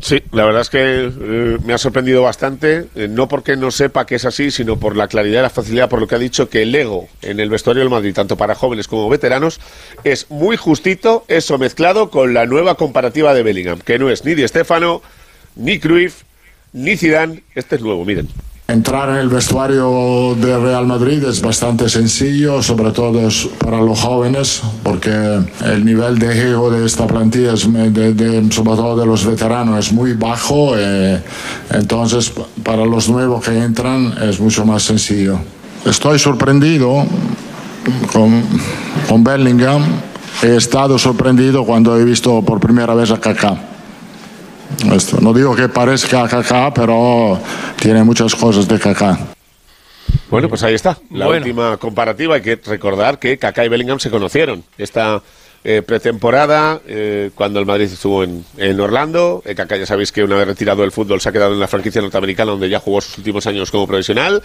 Sí, 0.00 0.22
la 0.32 0.44
verdad 0.44 0.62
es 0.62 0.70
que 0.70 0.78
eh, 0.80 1.58
me 1.64 1.74
ha 1.74 1.78
sorprendido 1.78 2.22
bastante, 2.22 2.86
eh, 2.94 3.08
no 3.08 3.28
porque 3.28 3.56
no 3.56 3.70
sepa 3.70 4.06
que 4.06 4.14
es 4.14 4.24
así, 4.24 4.50
sino 4.50 4.78
por 4.78 4.96
la 4.96 5.08
claridad 5.08 5.40
y 5.40 5.42
la 5.42 5.50
facilidad, 5.50 5.88
por 5.88 6.00
lo 6.00 6.06
que 6.06 6.14
ha 6.14 6.18
dicho 6.18 6.48
que 6.48 6.62
el 6.62 6.74
ego 6.74 7.08
en 7.22 7.38
el 7.38 7.50
vestuario 7.50 7.80
del 7.80 7.90
Madrid, 7.90 8.14
tanto 8.14 8.36
para 8.36 8.54
jóvenes 8.54 8.88
como 8.88 9.08
veteranos, 9.08 9.60
es 10.04 10.30
muy 10.30 10.56
justito, 10.56 11.24
eso 11.28 11.58
mezclado 11.58 12.10
con 12.10 12.32
la 12.32 12.46
nueva 12.46 12.76
comparativa 12.76 13.34
de 13.34 13.42
Bellingham, 13.42 13.80
que 13.80 13.98
no 13.98 14.10
es 14.10 14.24
ni 14.24 14.34
Di 14.34 14.46
Stéfano, 14.48 15.02
ni 15.56 15.78
Cruyff, 15.78 16.22
ni 16.72 16.96
Zidane, 16.96 17.42
este 17.54 17.76
es 17.76 17.82
nuevo, 17.82 18.04
miren. 18.04 18.28
Entrar 18.70 19.08
en 19.08 19.16
el 19.16 19.28
vestuario 19.28 20.36
de 20.40 20.56
Real 20.56 20.86
Madrid 20.86 21.24
es 21.24 21.42
bastante 21.42 21.88
sencillo, 21.88 22.62
sobre 22.62 22.92
todo 22.92 23.20
para 23.58 23.80
los 23.80 23.98
jóvenes, 23.98 24.62
porque 24.84 25.10
el 25.64 25.84
nivel 25.84 26.20
de 26.20 26.28
juego 26.40 26.70
de 26.70 26.86
esta 26.86 27.04
plantilla, 27.08 27.54
es, 27.54 27.66
de- 27.72 28.14
de- 28.14 28.52
sobre 28.52 28.76
todo 28.76 28.96
de 28.96 29.06
los 29.06 29.24
veteranos, 29.26 29.86
es 29.86 29.92
muy 29.92 30.12
bajo. 30.12 30.74
eh, 30.76 31.20
entonces, 31.70 32.32
para 32.62 32.84
los 32.86 33.08
nuevos 33.08 33.44
que 33.44 33.58
entran 33.58 34.14
es 34.22 34.38
mucho 34.38 34.64
más 34.64 34.84
sencillo. 34.84 35.40
Estoy 35.84 36.20
sorprendido 36.20 37.04
con, 38.12 38.42
con 39.08 39.24
Bellingham. 39.24 39.82
He 40.44 40.54
estado 40.54 40.96
sorprendido 40.96 41.64
cuando 41.64 41.98
he 41.98 42.04
visto 42.04 42.40
por 42.42 42.60
primera 42.60 42.94
vez 42.94 43.10
a 43.10 43.18
Kaká. 43.18 43.69
Esto, 44.92 45.20
no 45.20 45.32
digo 45.32 45.54
que 45.54 45.68
parezca 45.68 46.26
Kaká, 46.28 46.72
pero 46.72 47.38
tiene 47.80 48.02
muchas 48.02 48.34
cosas 48.34 48.66
de 48.66 48.78
Kaká. 48.78 49.18
Bueno, 50.30 50.48
pues 50.48 50.62
ahí 50.62 50.74
está, 50.74 50.98
la 51.10 51.26
Bueno. 51.26 51.42
última 51.44 51.76
comparativa. 51.76 52.36
Hay 52.36 52.40
que 52.42 52.56
recordar 52.56 53.18
que 53.18 53.36
Kaká 53.38 53.64
y 53.64 53.68
Bellingham 53.68 53.98
se 54.00 54.10
conocieron 54.10 54.64
esta 54.78 55.22
eh, 55.64 55.82
pretemporada 55.82 56.80
eh, 56.86 57.30
cuando 57.34 57.60
el 57.60 57.66
Madrid 57.66 57.84
estuvo 57.92 58.24
en, 58.24 58.44
en 58.56 58.80
Orlando. 58.80 59.42
Eh, 59.44 59.54
Kaká 59.54 59.76
ya 59.76 59.86
sabéis 59.86 60.12
que 60.12 60.24
una 60.24 60.36
vez 60.36 60.46
retirado 60.46 60.82
del 60.82 60.92
fútbol 60.92 61.20
se 61.20 61.28
ha 61.28 61.32
quedado 61.32 61.52
en 61.52 61.60
la 61.60 61.68
franquicia 61.68 62.00
norteamericana 62.00 62.52
donde 62.52 62.68
ya 62.70 62.80
jugó 62.80 63.00
sus 63.00 63.18
últimos 63.18 63.46
años 63.46 63.70
como 63.70 63.86
profesional. 63.86 64.42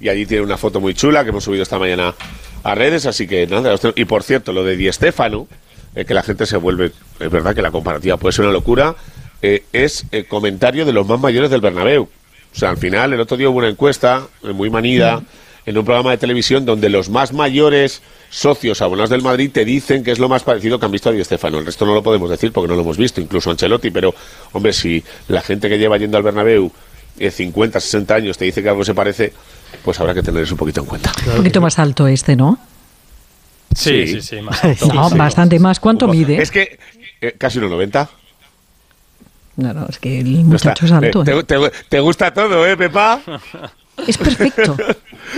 Y 0.00 0.08
allí 0.08 0.26
tiene 0.26 0.42
una 0.42 0.56
foto 0.56 0.80
muy 0.80 0.94
chula 0.94 1.22
que 1.24 1.30
hemos 1.30 1.44
subido 1.44 1.62
esta 1.62 1.78
mañana 1.78 2.14
a 2.62 2.74
redes. 2.74 3.06
Así 3.06 3.26
que 3.28 3.46
nada, 3.46 3.74
y 3.94 4.04
por 4.06 4.22
cierto, 4.22 4.52
lo 4.52 4.64
de 4.64 4.76
Di 4.76 4.90
Stéfano, 4.92 5.46
eh, 5.94 6.04
que 6.04 6.14
la 6.14 6.22
gente 6.22 6.46
se 6.46 6.56
vuelve, 6.56 6.92
es 7.20 7.30
verdad 7.30 7.54
que 7.54 7.62
la 7.62 7.70
comparativa 7.70 8.16
puede 8.16 8.32
ser 8.32 8.44
una 8.44 8.52
locura, 8.52 8.94
eh, 9.46 9.62
es 9.74 10.06
el 10.10 10.26
comentario 10.26 10.86
de 10.86 10.92
los 10.94 11.06
más 11.06 11.20
mayores 11.20 11.50
del 11.50 11.60
Bernabéu. 11.60 12.04
O 12.04 12.56
sea, 12.58 12.70
al 12.70 12.78
final, 12.78 13.12
el 13.12 13.20
otro 13.20 13.36
día 13.36 13.50
hubo 13.50 13.58
una 13.58 13.68
encuesta 13.68 14.26
eh, 14.42 14.52
muy 14.54 14.70
manida 14.70 15.22
en 15.66 15.76
un 15.76 15.84
programa 15.84 16.12
de 16.12 16.16
televisión 16.18 16.64
donde 16.64 16.88
los 16.88 17.10
más 17.10 17.34
mayores 17.34 18.00
socios 18.30 18.80
abonados 18.80 19.10
del 19.10 19.20
Madrid 19.20 19.50
te 19.52 19.66
dicen 19.66 20.02
que 20.02 20.12
es 20.12 20.18
lo 20.18 20.30
más 20.30 20.44
parecido 20.44 20.78
que 20.78 20.86
han 20.86 20.92
visto 20.92 21.10
a 21.10 21.12
Di 21.12 21.22
Stéfano. 21.22 21.58
El 21.58 21.66
resto 21.66 21.84
no 21.84 21.92
lo 21.92 22.02
podemos 22.02 22.30
decir 22.30 22.52
porque 22.52 22.68
no 22.68 22.74
lo 22.74 22.80
hemos 22.80 22.96
visto, 22.96 23.20
incluso 23.20 23.50
Ancelotti. 23.50 23.90
Pero, 23.90 24.14
hombre, 24.52 24.72
si 24.72 25.04
la 25.28 25.42
gente 25.42 25.68
que 25.68 25.76
lleva 25.78 25.98
yendo 25.98 26.16
al 26.16 26.22
Bernabéu 26.22 26.70
eh, 27.18 27.30
50, 27.30 27.80
60 27.80 28.14
años 28.14 28.38
te 28.38 28.46
dice 28.46 28.62
que 28.62 28.68
algo 28.70 28.82
se 28.82 28.94
parece, 28.94 29.30
pues 29.84 30.00
habrá 30.00 30.14
que 30.14 30.22
tener 30.22 30.42
eso 30.42 30.54
un 30.54 30.58
poquito 30.58 30.80
en 30.80 30.86
cuenta. 30.86 31.12
Un 31.26 31.36
poquito 31.36 31.60
más 31.60 31.78
alto 31.78 32.06
este, 32.06 32.34
¿no? 32.34 32.58
Sí, 33.74 34.06
Sí. 34.06 34.20
sí, 34.20 34.36
sí, 34.36 34.40
más 34.40 34.62
alto. 34.64 34.86
No, 34.92 35.10
sí. 35.10 35.18
bastante 35.18 35.58
más. 35.58 35.80
¿Cuánto 35.80 36.08
mide? 36.08 36.40
Es 36.40 36.50
que 36.50 36.78
eh, 37.20 37.34
casi 37.36 37.58
1,90. 37.58 38.08
No, 39.56 39.72
no, 39.72 39.86
es 39.88 39.98
que 39.98 40.20
el 40.20 40.44
muchacho 40.44 40.86
es 40.86 40.92
alto. 40.92 41.20
Eh, 41.24 41.38
¿eh? 41.38 41.42
te, 41.44 41.58
te- 41.58 41.72
te 41.88 42.00
gusta 42.00 42.32
todo, 42.34 42.66
¿eh, 42.66 42.76
Pepa? 42.76 43.20
Es 44.06 44.18
perfecto. 44.18 44.76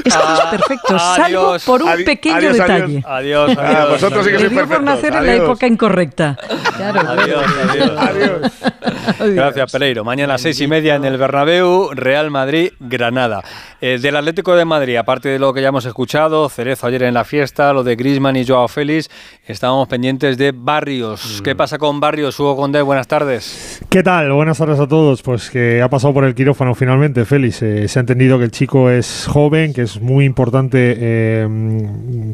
Es 0.05 0.15
que 0.15 0.23
es 0.23 0.41
perfecto, 0.51 0.99
salvo 0.99 1.47
Adiós. 1.49 1.65
por 1.65 1.83
un 1.83 1.89
Adi- 1.89 2.05
pequeño 2.05 2.37
adiós, 2.37 2.53
detalle. 2.59 3.03
Adiós, 3.07 3.53
Ah, 3.57 3.67
adiós. 3.69 3.89
vosotros 3.91 4.25
sí 4.27 4.31
que 4.33 4.39
sois 4.39 4.51
dio 4.51 4.61
por 4.61 4.69
perfectos. 4.69 4.95
nacer 4.95 5.15
en 5.17 5.27
la 5.27 5.33
Adiós. 5.33 5.45
época 5.45 5.67
incorrecta. 5.67 6.39
Claro, 6.77 7.01
Adiós, 7.11 7.45
adiós. 7.71 7.93
Adiós. 7.99 9.35
Gracias, 9.35 9.73
Pereiro. 9.73 10.05
Mañana 10.05 10.35
a 10.35 10.39
seis 10.39 10.61
y 10.61 10.67
media 10.67 10.97
en 10.97 11.05
el 11.05 11.17
Bernabéu, 11.17 11.91
Real 11.95 12.31
Madrid, 12.31 12.73
Granada. 12.81 13.43
Eh, 13.81 13.99
del 14.01 14.17
Atlético 14.17 14.55
de 14.57 14.65
Madrid, 14.65 14.97
aparte 14.97 15.29
de 15.29 15.39
lo 15.39 15.53
que 15.55 15.63
ya 15.63 15.69
hemos 15.69 15.85
escuchado, 15.87 16.49
Cerezo 16.49 16.87
ayer 16.87 17.05
en 17.05 17.15
la 17.15 17.25
fiesta, 17.25 17.73
lo 17.73 17.85
de 17.85 17.95
Griezmann 17.97 18.37
y 18.37 18.47
Joao 18.47 18.69
Félix, 18.69 19.09
estábamos 19.47 19.89
pendientes 19.89 20.37
de 20.37 20.53
Barrios. 20.55 21.41
¿Qué 21.45 21.55
pasa 21.55 21.79
con 21.79 22.01
Barrios? 22.01 22.39
Hugo 22.41 22.57
Condé, 22.57 22.83
buenas 22.83 23.07
tardes. 23.07 23.81
¿Qué 23.89 24.03
tal? 24.03 24.33
Buenas 24.33 24.59
tardes 24.59 24.81
a 24.81 24.87
todos. 24.87 25.23
Pues 25.23 25.51
que 25.51 25.81
ha 25.83 25.89
pasado 25.89 26.13
por 26.15 26.25
el 26.25 26.35
quirófano 26.35 26.75
finalmente, 26.75 27.25
Félix. 27.25 27.63
Eh, 27.63 27.89
se 27.89 27.99
ha 27.99 28.01
entendido 28.01 28.39
que 28.39 28.45
el 28.45 28.51
chico 28.57 28.89
es 28.89 29.27
joven, 29.29 29.75
que 29.75 29.83
es 29.83 30.01
muy 30.01 30.25
importante 30.25 30.95
eh, 30.97 31.47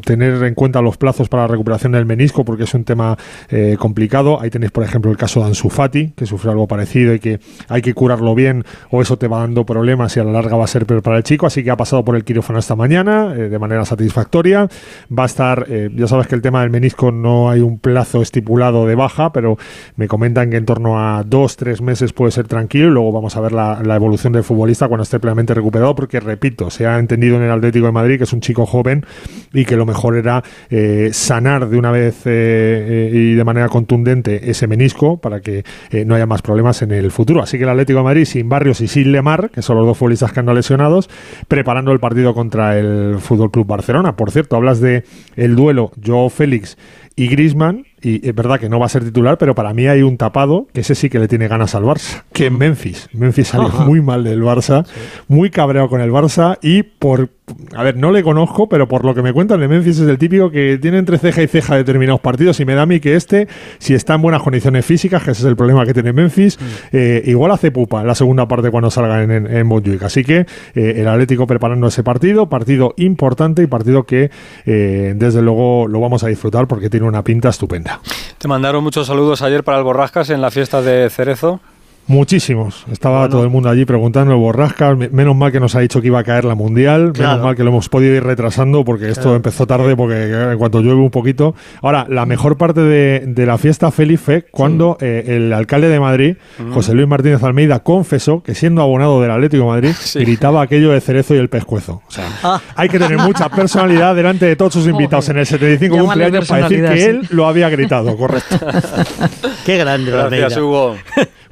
tener 0.05 0.41
en 0.43 0.55
cuenta 0.55 0.81
los 0.81 0.95
plazos 0.95 1.27
para 1.27 1.43
la 1.43 1.47
recuperación 1.47 1.91
del 1.91 2.05
menisco, 2.05 2.45
porque 2.45 2.63
es 2.63 2.73
un 2.73 2.85
tema 2.85 3.17
eh, 3.49 3.75
complicado. 3.77 4.39
Ahí 4.39 4.49
tenéis, 4.49 4.71
por 4.71 4.85
ejemplo, 4.85 5.11
el 5.11 5.17
caso 5.17 5.41
de 5.41 5.47
Ansu 5.47 5.69
Fati, 5.69 6.13
que 6.15 6.25
sufrió 6.25 6.51
algo 6.51 6.65
parecido 6.65 7.13
y 7.13 7.19
que 7.19 7.41
hay 7.67 7.81
que 7.81 7.93
curarlo 7.93 8.35
bien, 8.35 8.63
o 8.89 9.01
eso 9.01 9.17
te 9.17 9.27
va 9.27 9.39
dando 9.39 9.65
problemas 9.65 10.15
y 10.15 10.21
a 10.21 10.23
la 10.23 10.31
larga 10.31 10.55
va 10.55 10.63
a 10.63 10.67
ser 10.67 10.85
peor 10.85 11.03
para 11.03 11.17
el 11.17 11.23
chico. 11.23 11.45
Así 11.45 11.61
que 11.61 11.71
ha 11.71 11.75
pasado 11.75 12.05
por 12.05 12.15
el 12.15 12.23
quirófano 12.23 12.57
esta 12.57 12.77
mañana 12.77 13.33
eh, 13.35 13.49
de 13.49 13.59
manera 13.59 13.83
satisfactoria. 13.83 14.69
Va 15.11 15.23
a 15.23 15.25
estar, 15.25 15.67
ya 15.67 16.07
sabes 16.07 16.27
que 16.27 16.35
el 16.35 16.41
tema 16.41 16.61
del 16.61 16.69
menisco 16.69 17.11
no 17.11 17.49
hay 17.49 17.59
un 17.59 17.79
plazo 17.79 18.21
estipulado 18.21 18.87
de 18.87 18.95
baja, 18.95 19.33
pero 19.33 19.57
me 19.97 20.07
comentan 20.07 20.51
que 20.51 20.55
en 20.55 20.65
torno 20.65 20.97
a 20.99 21.23
dos, 21.23 21.57
tres 21.57 21.81
meses 21.81 22.13
puede 22.13 22.31
ser 22.31 22.47
tranquilo 22.47 22.87
y 22.87 22.91
luego 22.91 23.11
vamos 23.11 23.35
a 23.35 23.41
ver 23.41 23.51
la, 23.51 23.81
la 23.83 23.95
evolución 23.95 24.31
del 24.31 24.43
futbolista 24.43 24.87
cuando 24.87 25.03
esté 25.03 25.19
plenamente 25.19 25.53
recuperado, 25.53 25.93
porque 25.95 26.12
porque, 26.13 26.27
repito, 26.27 26.69
se 26.69 26.85
ha 26.85 26.99
entendido 26.99 27.37
en 27.37 27.43
el 27.43 27.49
Atlético 27.49 27.87
de 27.87 27.91
Madrid 27.91 28.17
que 28.19 28.25
es 28.25 28.33
un 28.33 28.39
chico 28.39 28.67
joven 28.67 29.03
y 29.51 29.65
que 29.65 29.75
lo 29.75 29.87
mejor 29.87 30.15
era 30.15 30.43
eh, 30.69 31.09
sanar 31.11 31.69
de 31.69 31.77
una 31.79 31.89
vez 31.89 32.27
eh, 32.27 33.09
eh, 33.09 33.11
y 33.11 33.33
de 33.33 33.43
manera 33.43 33.67
contundente 33.67 34.51
ese 34.51 34.67
menisco 34.67 35.17
para 35.17 35.41
que 35.41 35.63
no 36.05 36.13
haya 36.13 36.27
más 36.27 36.43
problemas 36.43 36.83
en 36.83 36.91
el 36.91 37.09
futuro. 37.09 37.41
Así 37.41 37.57
que 37.57 37.63
el 37.63 37.69
Atlético 37.71 37.99
de 37.99 38.03
Madrid 38.03 38.25
sin 38.25 38.47
Barrios 38.47 38.81
y 38.81 38.87
sin 38.87 39.11
Lemar, 39.11 39.49
que 39.49 39.63
son 39.63 39.77
los 39.77 39.87
dos 39.87 39.97
futbolistas 39.97 40.31
que 40.31 40.39
han 40.39 40.53
lesionados, 40.53 41.09
preparando 41.47 41.91
el 41.91 41.99
partido 41.99 42.35
contra 42.35 42.77
el 42.77 43.17
Fútbol 43.19 43.49
Club 43.49 43.65
Barcelona. 43.65 44.15
Por 44.15 44.29
cierto, 44.29 44.55
hablas 44.55 44.79
de 44.81 45.05
el 45.35 45.55
duelo 45.55 45.91
Joao 46.05 46.29
Félix 46.29 46.77
y 47.15 47.27
Grisman, 47.27 47.85
y 48.03 48.27
es 48.27 48.35
verdad 48.35 48.59
que 48.59 48.69
no 48.69 48.79
va 48.79 48.87
a 48.87 48.89
ser 48.89 49.03
titular, 49.03 49.37
pero 49.37 49.55
para 49.55 49.73
mí 49.73 49.87
hay 49.87 50.03
un 50.03 50.17
tapado 50.17 50.67
que 50.73 50.81
ese 50.81 50.93
sí 50.93 51.09
que 51.09 51.19
le 51.19 51.27
tiene 51.27 51.47
ganas 51.47 51.73
al 51.73 51.83
Barça, 51.83 52.23
que 52.33 52.47
es 52.47 52.51
Memphis. 52.51 53.09
Memphis 53.13 53.47
salió 53.47 53.69
muy 53.69 54.01
mal 54.01 54.23
del 54.23 54.43
Barça, 54.43 54.85
muy 55.27 55.49
cabreado 55.49 55.87
con 55.87 56.01
el 56.01 56.11
Barça 56.11 56.59
y 56.61 56.83
por 56.83 57.29
a 57.75 57.83
ver, 57.83 57.97
no 57.97 58.11
le 58.11 58.23
conozco, 58.23 58.67
pero 58.67 58.87
por 58.87 59.05
lo 59.05 59.13
que 59.13 59.21
me 59.21 59.33
cuentan 59.33 59.59
de 59.59 59.67
Memphis 59.67 59.99
es 59.99 60.07
el 60.07 60.17
típico 60.17 60.49
que 60.51 60.77
tiene 60.81 60.97
entre 60.97 61.17
ceja 61.17 61.41
y 61.41 61.47
ceja 61.47 61.75
determinados 61.75 62.21
partidos 62.21 62.59
y 62.59 62.65
me 62.65 62.75
da 62.75 62.83
a 62.83 62.85
mí 62.85 62.99
que 62.99 63.15
este, 63.15 63.47
si 63.79 63.93
está 63.93 64.15
en 64.15 64.21
buenas 64.21 64.41
condiciones 64.41 64.85
físicas, 64.85 65.23
que 65.23 65.31
ese 65.31 65.41
es 65.41 65.47
el 65.47 65.55
problema 65.55 65.85
que 65.85 65.93
tiene 65.93 66.13
Memphis, 66.13 66.59
mm. 66.59 66.65
eh, 66.91 67.23
igual 67.25 67.51
hace 67.51 67.71
pupa 67.71 68.01
en 68.01 68.07
la 68.07 68.15
segunda 68.15 68.47
parte 68.47 68.69
cuando 68.71 68.89
salga 68.89 69.23
en, 69.23 69.31
en, 69.31 69.73
Así 70.03 70.23
que 70.23 70.45
eh, 70.75 70.93
el 70.97 71.07
Atlético 71.07 71.47
preparando 71.47 71.87
ese 71.87 72.03
partido, 72.03 72.47
partido 72.47 72.93
importante 72.97 73.63
y 73.63 73.67
partido 73.67 74.03
que 74.03 74.29
eh, 74.65 75.13
desde 75.15 75.41
luego 75.41 75.87
lo 75.87 75.99
vamos 75.99 76.23
a 76.23 76.27
disfrutar 76.27 76.67
porque 76.67 76.89
tiene 76.89 77.07
una 77.07 77.23
pinta 77.23 77.49
estupenda. 77.49 77.99
Te 78.37 78.47
mandaron 78.47 78.83
muchos 78.83 79.07
saludos 79.07 79.41
ayer 79.41 79.63
para 79.63 79.77
el 79.79 79.83
Borrascas 79.83 80.29
en 80.29 80.41
la 80.41 80.51
fiesta 80.51 80.81
de 80.81 81.09
Cerezo. 81.09 81.59
Muchísimos. 82.07 82.85
Estaba 82.91 83.29
todo 83.29 83.43
el 83.43 83.49
mundo 83.49 83.69
allí 83.69 83.85
preguntando 83.85 84.37
borrascas. 84.37 84.97
Menos 85.11 85.35
mal 85.35 85.51
que 85.51 85.59
nos 85.59 85.75
ha 85.75 85.79
dicho 85.79 86.01
que 86.01 86.07
iba 86.07 86.19
a 86.19 86.23
caer 86.23 86.45
la 86.45 86.55
mundial. 86.55 87.13
Menos 87.17 87.41
mal 87.41 87.55
que 87.55 87.63
lo 87.63 87.69
hemos 87.69 87.89
podido 87.89 88.13
ir 88.15 88.23
retrasando 88.23 88.83
porque 88.83 89.09
esto 89.09 89.35
empezó 89.35 89.65
tarde 89.65 89.95
porque 89.95 90.51
en 90.51 90.57
cuanto 90.57 90.81
llueve 90.81 91.01
un 91.01 91.11
poquito. 91.11 91.55
Ahora, 91.81 92.05
la 92.09 92.25
mejor 92.25 92.57
parte 92.57 92.81
de, 92.81 93.45
la 93.45 93.57
fiesta 93.57 93.91
feliz 93.91 94.19
fue 94.19 94.43
cuando 94.43 94.97
eh, 94.99 95.23
el 95.27 95.53
alcalde 95.53 95.89
de 95.89 95.99
Madrid, 95.99 96.37
José 96.73 96.93
Luis 96.93 97.07
Martínez 97.07 97.43
Almeida, 97.43 97.79
confesó 97.79 98.41
que 98.41 98.55
siendo 98.55 98.81
abonado 98.81 99.21
del 99.21 99.31
Atlético 99.31 99.63
de 99.63 99.69
Madrid, 99.69 99.95
gritaba 100.15 100.61
aquello 100.61 100.91
de 100.91 101.01
cerezo 101.01 101.35
y 101.35 101.37
el 101.37 101.49
pescuezo. 101.49 102.01
O 102.07 102.11
sea, 102.11 102.27
ah. 102.43 102.61
hay 102.75 102.89
que 102.89 102.99
tener 102.99 103.17
mucha 103.17 103.49
personalidad 103.49 104.15
delante 104.15 104.45
de 104.45 104.55
todos 104.55 104.73
sus 104.73 104.87
invitados 104.87 105.29
en 105.29 105.37
el 105.37 105.45
75 105.45 105.97
cumpleaños 105.97 106.47
para 106.47 106.69
decir 106.69 106.85
que 106.85 107.05
él 107.05 107.27
lo 107.29 107.47
había 107.47 107.69
gritado, 107.69 108.15
correcto. 108.17 108.59
Qué 109.65 109.77
grande, 109.77 110.11
Gracias, 110.11 110.57
Hugo. 110.57 110.95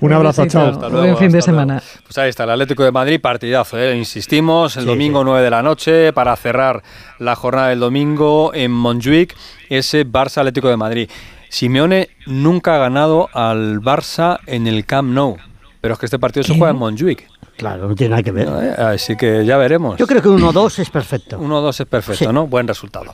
Un 0.02 0.14
abrazo, 0.14 0.48
chao. 0.48 0.90
Buen 0.90 1.16
fin 1.18 1.32
de 1.32 1.42
semana. 1.42 1.82
Pues 2.04 2.18
ahí 2.18 2.30
está, 2.30 2.44
el 2.46 2.50
Atlético 2.50 2.84
de 2.84 2.92
Madrid, 2.92 3.22
partidazo, 3.22 3.78
¿eh? 3.78 3.96
insistimos, 3.96 4.76
el 4.78 4.86
domingo 4.86 5.24
9 5.24 5.44
de 5.44 5.50
la 5.52 5.62
noche 5.62 6.12
para 6.12 6.36
cerrar 6.36 6.82
la 7.20 7.36
jornada 7.36 7.70
del 7.70 7.80
domingo 7.80 8.52
en 8.54 8.72
Montjuic, 8.72 9.36
ese 9.70 10.06
Barça 10.06 10.40
Atlético 10.40 10.70
de 10.70 10.78
Madrid. 10.78 11.10
Simeone 11.50 12.10
nunca 12.26 12.76
ha 12.76 12.78
ganado 12.80 13.30
al 13.34 13.80
Barça 13.80 14.40
en 14.48 14.66
el 14.66 14.86
Camp 14.86 15.14
Nou, 15.14 15.38
pero 15.82 15.94
es 15.94 16.00
que 16.00 16.08
este 16.08 16.18
partido 16.18 16.44
se 16.44 16.58
juega 16.58 16.72
en 16.72 16.78
Montjuic. 16.78 17.28
Claro, 17.58 17.88
no 17.88 17.94
tiene 17.94 18.12
nada 18.12 18.24
que 18.24 18.32
ver. 18.32 18.48
Eh, 18.48 18.82
así 18.82 19.16
que 19.16 19.46
ya 19.46 19.58
veremos. 19.58 19.98
Yo 19.98 20.08
creo 20.08 20.22
que 20.24 20.30
1-2 20.30 20.80
es 20.80 20.90
perfecto. 20.90 21.40
1-2 21.40 21.82
es 21.82 21.86
perfecto, 21.86 22.34
¿no? 22.34 22.48
Buen 22.48 22.68
resultado. 22.68 23.14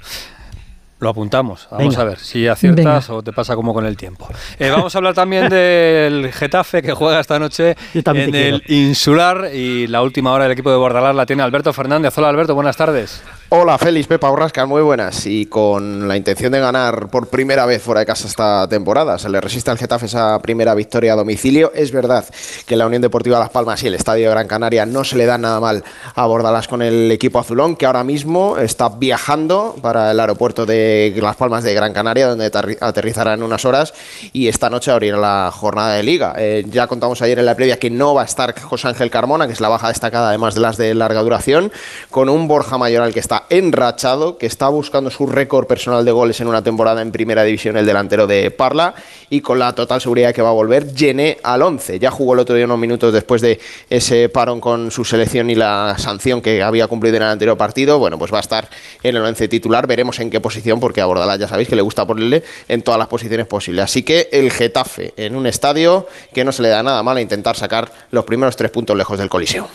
Lo 0.99 1.09
apuntamos. 1.09 1.67
Vamos 1.69 1.97
a 1.97 2.03
ver 2.03 2.17
si 2.17 2.47
aciertas 2.47 3.09
o 3.09 3.21
te 3.21 3.31
pasa 3.31 3.55
como 3.55 3.73
con 3.73 3.85
el 3.85 3.95
tiempo. 3.95 4.27
Eh, 4.57 4.69
vamos 4.69 4.95
a 4.95 4.97
hablar 4.97 5.13
también 5.13 5.47
del 5.49 6.31
Getafe 6.33 6.81
que 6.81 6.93
juega 6.93 7.19
esta 7.19 7.37
noche 7.37 7.75
en 7.93 8.35
el 8.35 8.63
Insular 8.67 9.51
y 9.53 9.87
la 9.87 10.01
última 10.01 10.31
hora 10.31 10.45
del 10.45 10.53
equipo 10.53 10.71
de 10.71 10.77
Bordalás 10.77 11.15
la 11.15 11.25
tiene 11.25 11.43
Alberto 11.43 11.71
Fernández. 11.71 12.17
Hola 12.17 12.29
Alberto, 12.29 12.55
buenas 12.55 12.77
tardes. 12.77 13.21
Hola 13.49 13.77
Félix, 13.77 14.07
Pepa 14.07 14.29
Urrasca, 14.29 14.65
muy 14.65 14.81
buenas. 14.81 15.25
Y 15.25 15.45
con 15.45 16.05
la 16.05 16.17
intención 16.17 16.51
de 16.51 16.59
ganar 16.59 17.07
por 17.07 17.27
primera 17.27 17.65
vez 17.65 17.81
fuera 17.81 18.01
de 18.01 18.05
casa 18.05 18.27
esta 18.27 18.67
temporada, 18.67 19.17
se 19.17 19.29
le 19.29 19.39
resiste 19.39 19.71
al 19.71 19.77
Getafe 19.77 20.07
esa 20.07 20.37
primera 20.41 20.75
victoria 20.75 21.13
a 21.13 21.15
domicilio. 21.15 21.71
Es 21.73 21.93
verdad 21.93 22.25
que 22.65 22.75
la 22.75 22.85
Unión 22.85 23.01
Deportiva 23.01 23.39
Las 23.39 23.49
Palmas 23.49 23.81
y 23.83 23.87
el 23.87 23.93
Estadio 23.93 24.25
de 24.25 24.31
Gran 24.31 24.49
Canaria 24.49 24.85
no 24.85 25.05
se 25.05 25.15
le 25.15 25.25
da 25.25 25.37
nada 25.37 25.61
mal 25.61 25.85
a 26.13 26.25
Bordalás 26.25 26.67
con 26.67 26.81
el 26.81 27.09
equipo 27.09 27.39
azulón, 27.39 27.77
que 27.77 27.85
ahora 27.85 28.03
mismo 28.03 28.57
está 28.57 28.89
viajando 28.89 29.77
para 29.81 30.11
el 30.11 30.19
aeropuerto 30.19 30.65
de 30.65 31.13
Las 31.15 31.37
Palmas 31.37 31.63
de 31.63 31.73
Gran 31.73 31.93
Canaria, 31.93 32.27
donde 32.27 32.51
aterrizará 32.81 33.35
en 33.35 33.43
unas 33.43 33.63
horas 33.63 33.93
y 34.33 34.49
esta 34.49 34.69
noche 34.69 34.91
abrirá 34.91 35.15
la 35.15 35.51
jornada 35.53 35.93
de 35.93 36.03
liga. 36.03 36.33
Eh, 36.37 36.65
ya 36.69 36.87
contamos 36.87 37.21
ayer 37.21 37.39
en 37.39 37.45
la 37.45 37.55
previa 37.55 37.79
que 37.79 37.89
no 37.89 38.13
va 38.13 38.23
a 38.23 38.25
estar 38.25 38.59
José 38.59 38.89
Ángel 38.89 39.09
Carmona, 39.09 39.47
que 39.47 39.53
es 39.53 39.61
la 39.61 39.69
baja 39.69 39.87
destacada 39.87 40.27
además 40.27 40.53
de 40.53 40.59
las 40.59 40.75
de 40.75 40.93
larga 40.93 41.21
duración, 41.21 41.71
con 42.11 42.27
un 42.27 42.49
Borja 42.49 42.77
Mayoral 42.77 43.13
que 43.13 43.21
está 43.21 43.36
enrachado, 43.49 44.37
que 44.37 44.45
está 44.45 44.67
buscando 44.69 45.09
su 45.09 45.27
récord 45.27 45.67
personal 45.67 46.03
de 46.03 46.11
goles 46.11 46.39
en 46.41 46.47
una 46.47 46.61
temporada 46.61 47.01
en 47.01 47.11
primera 47.11 47.43
división, 47.43 47.77
el 47.77 47.85
delantero 47.85 48.27
de 48.27 48.51
Parla, 48.51 48.95
y 49.29 49.41
con 49.41 49.59
la 49.59 49.73
total 49.73 50.01
seguridad 50.01 50.33
que 50.33 50.41
va 50.41 50.49
a 50.49 50.53
volver, 50.53 50.93
llené 50.93 51.37
al 51.43 51.61
11. 51.61 51.99
Ya 51.99 52.11
jugó 52.11 52.33
el 52.33 52.39
otro 52.39 52.55
día 52.55 52.65
unos 52.65 52.79
minutos 52.79 53.13
después 53.13 53.41
de 53.41 53.59
ese 53.89 54.29
parón 54.29 54.59
con 54.59 54.91
su 54.91 55.05
selección 55.05 55.49
y 55.49 55.55
la 55.55 55.95
sanción 55.97 56.41
que 56.41 56.63
había 56.63 56.87
cumplido 56.87 57.17
en 57.17 57.23
el 57.23 57.29
anterior 57.29 57.57
partido. 57.57 57.99
Bueno, 57.99 58.17
pues 58.17 58.31
va 58.33 58.37
a 58.37 58.41
estar 58.41 58.69
en 59.03 59.15
el 59.15 59.21
11 59.21 59.47
titular, 59.47 59.87
veremos 59.87 60.19
en 60.19 60.29
qué 60.29 60.39
posición, 60.39 60.79
porque 60.79 61.01
a 61.01 61.05
Bordalás 61.05 61.39
ya 61.39 61.47
sabéis 61.47 61.69
que 61.69 61.75
le 61.75 61.81
gusta 61.81 62.05
ponerle 62.05 62.43
en 62.67 62.81
todas 62.81 62.97
las 62.97 63.07
posiciones 63.07 63.47
posibles. 63.47 63.85
Así 63.85 64.03
que 64.03 64.29
el 64.31 64.51
Getafe 64.51 65.13
en 65.17 65.35
un 65.35 65.47
estadio 65.47 66.07
que 66.33 66.43
no 66.43 66.51
se 66.51 66.61
le 66.61 66.69
da 66.69 66.83
nada 66.83 67.03
mal 67.03 67.17
a 67.17 67.21
intentar 67.21 67.55
sacar 67.55 67.91
los 68.11 68.25
primeros 68.25 68.55
tres 68.55 68.71
puntos 68.71 68.95
lejos 68.95 69.17
del 69.17 69.29
colisión. 69.29 69.67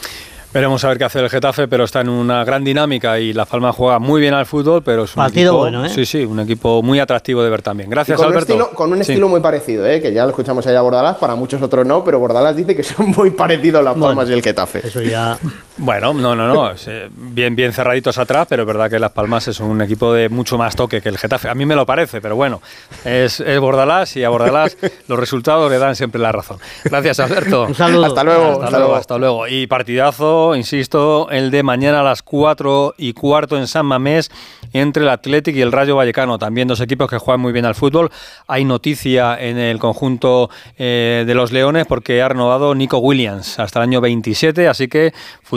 Veremos 0.53 0.85
a 0.85 0.89
ver 0.89 0.99
qué 0.99 1.05
hace 1.05 1.19
el 1.19 1.31
Getafe, 1.31 1.67
pero 1.67 1.85
está 1.85 2.03
en 2.03 2.11
una 2.11 2.45
gran 2.45 2.63
dinámica 2.63 3.19
y 3.19 3.33
La 3.33 3.47
Palma 3.47 3.73
juega 3.73 3.99
muy 3.99 4.21
bien 4.21 4.35
al 4.35 4.45
fútbol, 4.45 4.83
pero 4.83 5.05
es 5.05 5.17
un 5.17 5.23
Partido 5.23 5.53
equipo, 5.53 5.59
bueno, 5.59 5.87
¿eh? 5.87 5.89
Sí, 5.89 6.05
sí, 6.05 6.27
un 6.27 6.41
equipo 6.41 6.83
muy 6.83 7.01
atractivo 7.01 7.43
de 7.43 7.49
ver 7.49 7.63
también. 7.63 7.89
Gracias, 7.89 8.19
con 8.19 8.27
Alberto. 8.27 8.53
Un 8.53 8.61
estilo, 8.61 8.77
con 8.77 8.93
un 8.93 9.01
estilo 9.01 9.29
muy 9.29 9.41
parecido, 9.41 9.87
¿eh? 9.87 10.03
que 10.03 10.13
ya 10.13 10.25
lo 10.25 10.31
escuchamos 10.31 10.67
allá 10.67 10.81
a 10.81 10.83
Bordalás, 10.83 11.17
para 11.17 11.35
muchos 11.37 11.63
otros 11.63 11.87
no, 11.87 12.05
pero 12.05 12.19
Bordalás 12.19 12.55
dice 12.55 12.77
que 12.77 12.83
son 12.83 13.13
muy 13.17 13.31
parecidos 13.31 13.83
Las 13.83 13.97
Palmas 13.97 14.29
y 14.29 14.35
el 14.35 14.43
Getafe. 14.43 14.87
Eso 14.87 15.01
ya... 15.01 15.39
Bueno, 15.79 16.13
no, 16.13 16.37
no, 16.37 16.47
no, 16.47 16.71
eh, 16.87 17.09
bien, 17.13 17.57
bien 17.57 17.73
cerraditos 17.73 18.19
atrás, 18.19 18.47
pero 18.49 18.63
es 18.63 18.67
verdad 18.67 18.91
que 18.91 18.99
Las 18.99 19.13
Palmas 19.13 19.49
es 19.49 19.59
un 19.59 19.81
equipo 19.81 20.13
de 20.13 20.29
mucho 20.29 20.59
más 20.59 20.77
toque 20.77 21.01
que 21.01 21.09
el 21.09 21.17
Getafe. 21.17 21.49
A 21.49 21.55
mí 21.55 21.65
me 21.65 21.75
lo 21.75 21.87
parece, 21.87 22.21
pero 22.21 22.37
bueno, 22.37 22.61
es, 23.05 23.41
es 23.41 23.59
Bordalás 23.59 24.17
y 24.17 24.25
a 24.25 24.29
Bordalás 24.29 24.77
los 25.09 25.19
resultados 25.19 25.71
le 25.71 25.79
dan 25.79 25.97
siempre 25.97 26.21
la 26.21 26.31
razón. 26.31 26.59
Gracias, 26.85 27.21
Alberto. 27.21 27.65
Un 27.65 27.75
saludo. 27.75 28.05
Hasta 28.05 28.23
luego. 28.23 28.63
Hasta, 28.63 28.79
luego, 28.79 28.95
hasta 28.95 29.19
luego. 29.19 29.49
Y 29.49 29.67
partidazo, 29.67 30.55
insisto, 30.55 31.29
el 31.31 31.51
de 31.51 31.63
mañana 31.63 32.01
a 32.01 32.03
las 32.03 32.23
4 32.23 32.95
y 32.99 33.15
cuarto 33.15 33.57
en 33.57 33.67
San 33.67 33.87
Mamés 33.87 34.31
entre 34.73 35.05
el 35.05 35.09
Athletic 35.09 35.57
y 35.57 35.63
el 35.63 35.73
Rayo 35.73 35.97
Vallecano. 35.97 36.39
También 36.39 36.69
dos 36.69 36.81
equipos 36.81 37.09
que 37.09 37.19
juegan 37.19 37.41
muy 37.41 37.53
bien 37.53 37.65
al 37.65 37.75
fútbol. 37.75 38.11
Hay 38.47 38.65
noticia 38.65 39.41
en 39.41 39.59
el 39.59 39.79
conjunto 39.79 40.51
eh, 40.77 41.25
de 41.27 41.35
los 41.35 41.51
Leones 41.51 41.87
porque 41.87 42.21
ha 42.21 42.29
renovado 42.29 42.75
Nico 42.75 42.99
Williams 42.99 43.59
hasta 43.59 43.79
el 43.79 43.85
año 43.85 44.01
27, 44.01 44.69
así 44.69 44.89
que 44.89 45.13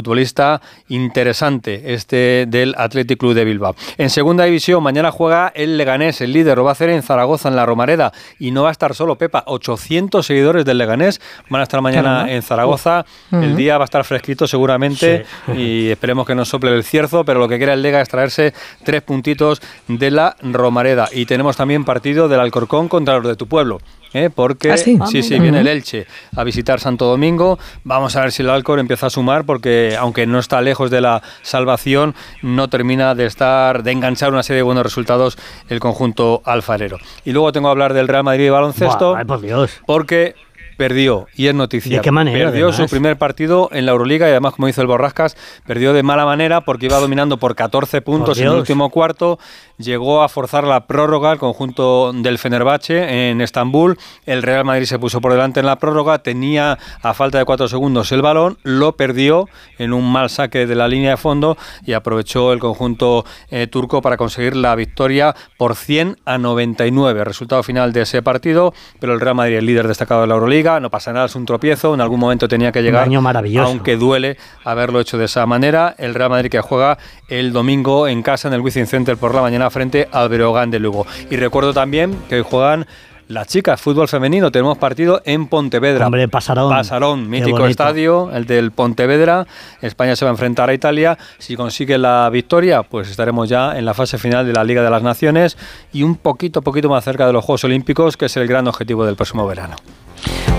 futbolista 0.05 0.61
interesante 0.87 1.93
este 1.95 2.45
del 2.47 2.75
Athletic 2.77 3.17
Club 3.17 3.33
de 3.33 3.43
Bilbao. 3.43 3.75
En 3.97 4.11
segunda 4.11 4.43
división, 4.43 4.83
mañana 4.83 5.09
juega 5.09 5.51
el 5.55 5.77
Leganés, 5.77 6.21
el 6.21 6.31
líder, 6.31 6.57
lo 6.57 6.63
va 6.63 6.69
a 6.69 6.73
hacer 6.73 6.91
en 6.91 7.01
Zaragoza, 7.01 7.49
en 7.49 7.55
la 7.55 7.65
Romareda, 7.65 8.13
y 8.37 8.51
no 8.51 8.63
va 8.63 8.69
a 8.69 8.71
estar 8.71 8.93
solo 8.93 9.15
Pepa, 9.15 9.43
800 9.47 10.23
seguidores 10.23 10.63
del 10.63 10.77
Leganés 10.77 11.19
van 11.49 11.61
a 11.61 11.63
estar 11.63 11.81
mañana 11.81 12.31
en 12.31 12.43
Zaragoza. 12.43 13.05
El 13.31 13.55
día 13.55 13.77
va 13.79 13.85
a 13.85 13.85
estar 13.85 14.03
fresquito 14.03 14.47
seguramente 14.47 15.25
y 15.55 15.89
esperemos 15.89 16.27
que 16.27 16.35
no 16.35 16.45
sople 16.45 16.75
el 16.75 16.83
cierzo, 16.83 17.25
pero 17.25 17.39
lo 17.39 17.47
que 17.47 17.57
quiere 17.57 17.73
el 17.73 17.81
Lega 17.81 17.99
es 17.99 18.09
traerse 18.09 18.53
tres 18.83 19.01
puntitos 19.01 19.61
de 19.87 20.11
la 20.11 20.35
Romareda. 20.41 21.09
Y 21.11 21.25
tenemos 21.25 21.57
también 21.57 21.83
partido 21.83 22.27
del 22.27 22.39
Alcorcón 22.39 22.87
contra 22.87 23.15
los 23.17 23.27
de 23.27 23.35
tu 23.35 23.47
pueblo. 23.47 23.79
¿Eh? 24.15 24.29
porque 24.33 24.71
¿Ah, 24.71 24.77
sí? 24.77 24.97
sí, 25.11 25.21
sí, 25.21 25.39
viene 25.39 25.59
el 25.59 25.67
Elche 25.67 26.07
a 26.35 26.43
visitar 26.43 26.79
Santo 26.79 27.05
Domingo. 27.05 27.59
Vamos 27.83 28.15
a 28.15 28.21
ver 28.21 28.31
si 28.31 28.41
el 28.41 28.49
Alcor 28.49 28.79
empieza 28.79 29.07
a 29.07 29.09
sumar, 29.09 29.45
porque 29.45 29.95
aunque 29.99 30.25
no 30.25 30.39
está 30.39 30.61
lejos 30.61 30.89
de 30.89 31.01
la 31.01 31.21
salvación, 31.41 32.15
no 32.41 32.69
termina 32.69 33.13
de 33.13 33.25
estar, 33.25 33.83
de 33.83 33.91
enganchar 33.91 34.31
una 34.31 34.43
serie 34.43 34.57
de 34.57 34.63
buenos 34.63 34.83
resultados 34.83 35.37
el 35.69 35.79
conjunto 35.79 36.41
alfarero. 36.45 36.97
Y 37.25 37.31
luego 37.31 37.51
tengo 37.51 37.67
que 37.67 37.71
hablar 37.71 37.93
del 37.93 38.07
Real 38.07 38.23
Madrid 38.23 38.45
de 38.45 38.51
baloncesto, 38.51 39.17
por 39.27 39.41
Dios. 39.41 39.71
porque 39.85 40.35
perdió, 40.77 41.27
y 41.35 41.47
es 41.47 41.55
noticia. 41.55 41.97
¿De 41.97 42.01
qué 42.01 42.11
manera, 42.11 42.37
Perdió 42.37 42.67
además? 42.67 42.89
su 42.89 42.93
primer 42.93 43.17
partido 43.17 43.69
en 43.71 43.85
la 43.85 43.93
Euroliga 43.93 44.27
y 44.27 44.31
además, 44.31 44.53
como 44.55 44.67
hizo 44.67 44.81
el 44.81 44.87
Borrascas, 44.87 45.37
perdió 45.65 45.93
de 45.93 46.03
mala 46.03 46.25
manera 46.25 46.61
porque 46.61 46.87
iba 46.87 46.97
dominando 46.99 47.37
por 47.37 47.55
14 47.55 48.01
puntos 48.01 48.37
en 48.39 48.47
el 48.47 48.53
último 48.53 48.89
cuarto. 48.89 49.39
Llegó 49.77 50.23
a 50.23 50.29
forzar 50.29 50.63
la 50.63 50.87
prórroga 50.87 51.31
el 51.31 51.39
conjunto 51.39 52.11
del 52.13 52.37
Fenerbahce 52.37 53.29
en 53.29 53.41
Estambul. 53.41 53.97
El 54.25 54.43
Real 54.43 54.65
Madrid 54.65 54.85
se 54.85 54.99
puso 54.99 55.21
por 55.21 55.31
delante 55.31 55.59
en 55.59 55.65
la 55.65 55.77
prórroga, 55.77 56.19
tenía 56.19 56.77
a 57.01 57.13
falta 57.13 57.37
de 57.37 57.45
cuatro 57.45 57.67
segundos 57.67 58.11
el 58.11 58.21
balón, 58.21 58.57
lo 58.63 58.95
perdió 58.95 59.47
en 59.77 59.93
un 59.93 60.11
mal 60.11 60.29
saque 60.29 60.65
de 60.65 60.75
la 60.75 60.87
línea 60.87 61.11
de 61.11 61.17
fondo 61.17 61.57
y 61.85 61.93
aprovechó 61.93 62.53
el 62.53 62.59
conjunto 62.59 63.25
eh, 63.49 63.67
turco 63.67 64.01
para 64.01 64.17
conseguir 64.17 64.55
la 64.55 64.75
victoria 64.75 65.35
por 65.57 65.75
100 65.75 66.17
a 66.25 66.37
99. 66.37 67.23
Resultado 67.23 67.63
final 67.63 67.93
de 67.93 68.01
ese 68.01 68.21
partido, 68.21 68.73
pero 68.99 69.13
el 69.13 69.19
Real 69.19 69.35
Madrid, 69.35 69.57
el 69.57 69.65
líder 69.65 69.87
destacado 69.87 70.21
de 70.21 70.27
la 70.27 70.35
Euroliga, 70.35 70.79
no 70.79 70.89
pasa 70.89 71.13
nada, 71.13 71.25
es 71.25 71.35
un 71.35 71.45
tropiezo, 71.45 71.93
en 71.93 72.01
algún 72.01 72.19
momento 72.19 72.47
tenía 72.47 72.71
que 72.71 72.81
llegar, 72.81 73.03
año 73.03 73.21
maravilloso. 73.21 73.67
aunque 73.67 73.97
duele 73.97 74.37
haberlo 74.63 74.99
hecho 74.99 75.17
de 75.17 75.25
esa 75.25 75.45
manera. 75.45 75.95
El 75.97 76.13
Real 76.13 76.29
Madrid 76.29 76.49
que 76.49 76.61
juega 76.61 76.97
el 77.27 77.53
domingo 77.53 78.07
en 78.07 78.21
casa 78.23 78.47
en 78.47 78.53
el 78.53 78.61
Wizzing 78.61 78.87
Center 78.87 79.17
por 79.17 79.33
la 79.33 79.41
mañana 79.41 79.64
frente 79.69 80.07
al 80.11 80.29
Breogán 80.29 80.71
de 80.71 80.79
Lugo. 80.79 81.05
Y 81.29 81.35
recuerdo 81.35 81.73
también 81.73 82.17
que 82.29 82.35
hoy 82.35 82.43
juegan 82.43 82.85
las 83.27 83.47
chicas, 83.47 83.81
fútbol 83.81 84.07
femenino, 84.07 84.51
tenemos 84.51 84.77
partido 84.77 85.19
en 85.25 85.47
Pontevedra. 85.47 86.05
Hombre, 86.05 86.27
Pasarón. 86.27 86.69
Pasarón, 86.69 87.27
mítico 87.27 87.65
estadio, 87.65 88.29
el 88.31 88.45
del 88.45 88.71
Pontevedra. 88.71 89.47
España 89.81 90.15
se 90.15 90.25
va 90.25 90.29
a 90.29 90.33
enfrentar 90.33 90.69
a 90.69 90.75
Italia. 90.75 91.17
Si 91.39 91.55
consigue 91.55 91.97
la 91.97 92.29
victoria, 92.29 92.83
pues 92.83 93.09
estaremos 93.09 93.49
ya 93.49 93.77
en 93.77 93.85
la 93.85 93.95
fase 93.95 94.19
final 94.19 94.45
de 94.45 94.53
la 94.53 94.63
Liga 94.63 94.83
de 94.83 94.91
las 94.91 95.01
Naciones 95.01 95.57
y 95.91 96.03
un 96.03 96.17
poquito, 96.17 96.61
poquito 96.61 96.87
más 96.87 97.03
cerca 97.03 97.25
de 97.25 97.33
los 97.33 97.43
Juegos 97.43 97.63
Olímpicos, 97.63 98.15
que 98.15 98.25
es 98.25 98.37
el 98.37 98.47
gran 98.47 98.67
objetivo 98.67 99.05
del 99.05 99.15
próximo 99.15 99.47
verano. 99.47 99.75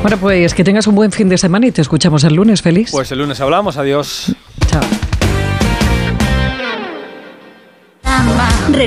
Bueno, 0.03 0.17
pues 0.19 0.53
que 0.53 0.65
tengas 0.65 0.89
un 0.89 0.97
buen 0.97 1.13
fin 1.13 1.29
de 1.29 1.39
semana 1.39 1.69
y 1.69 1.71
te 1.71 1.83
escuchamos 1.83 2.25
el 2.25 2.35
lunes, 2.35 2.63
feliz. 2.63 2.91
Pues 2.91 3.13
el 3.13 3.19
lunes 3.19 3.41
hablamos, 3.41 3.77
adiós. 3.77 4.35
Chao. 4.67 4.83
Renovar 8.69 8.87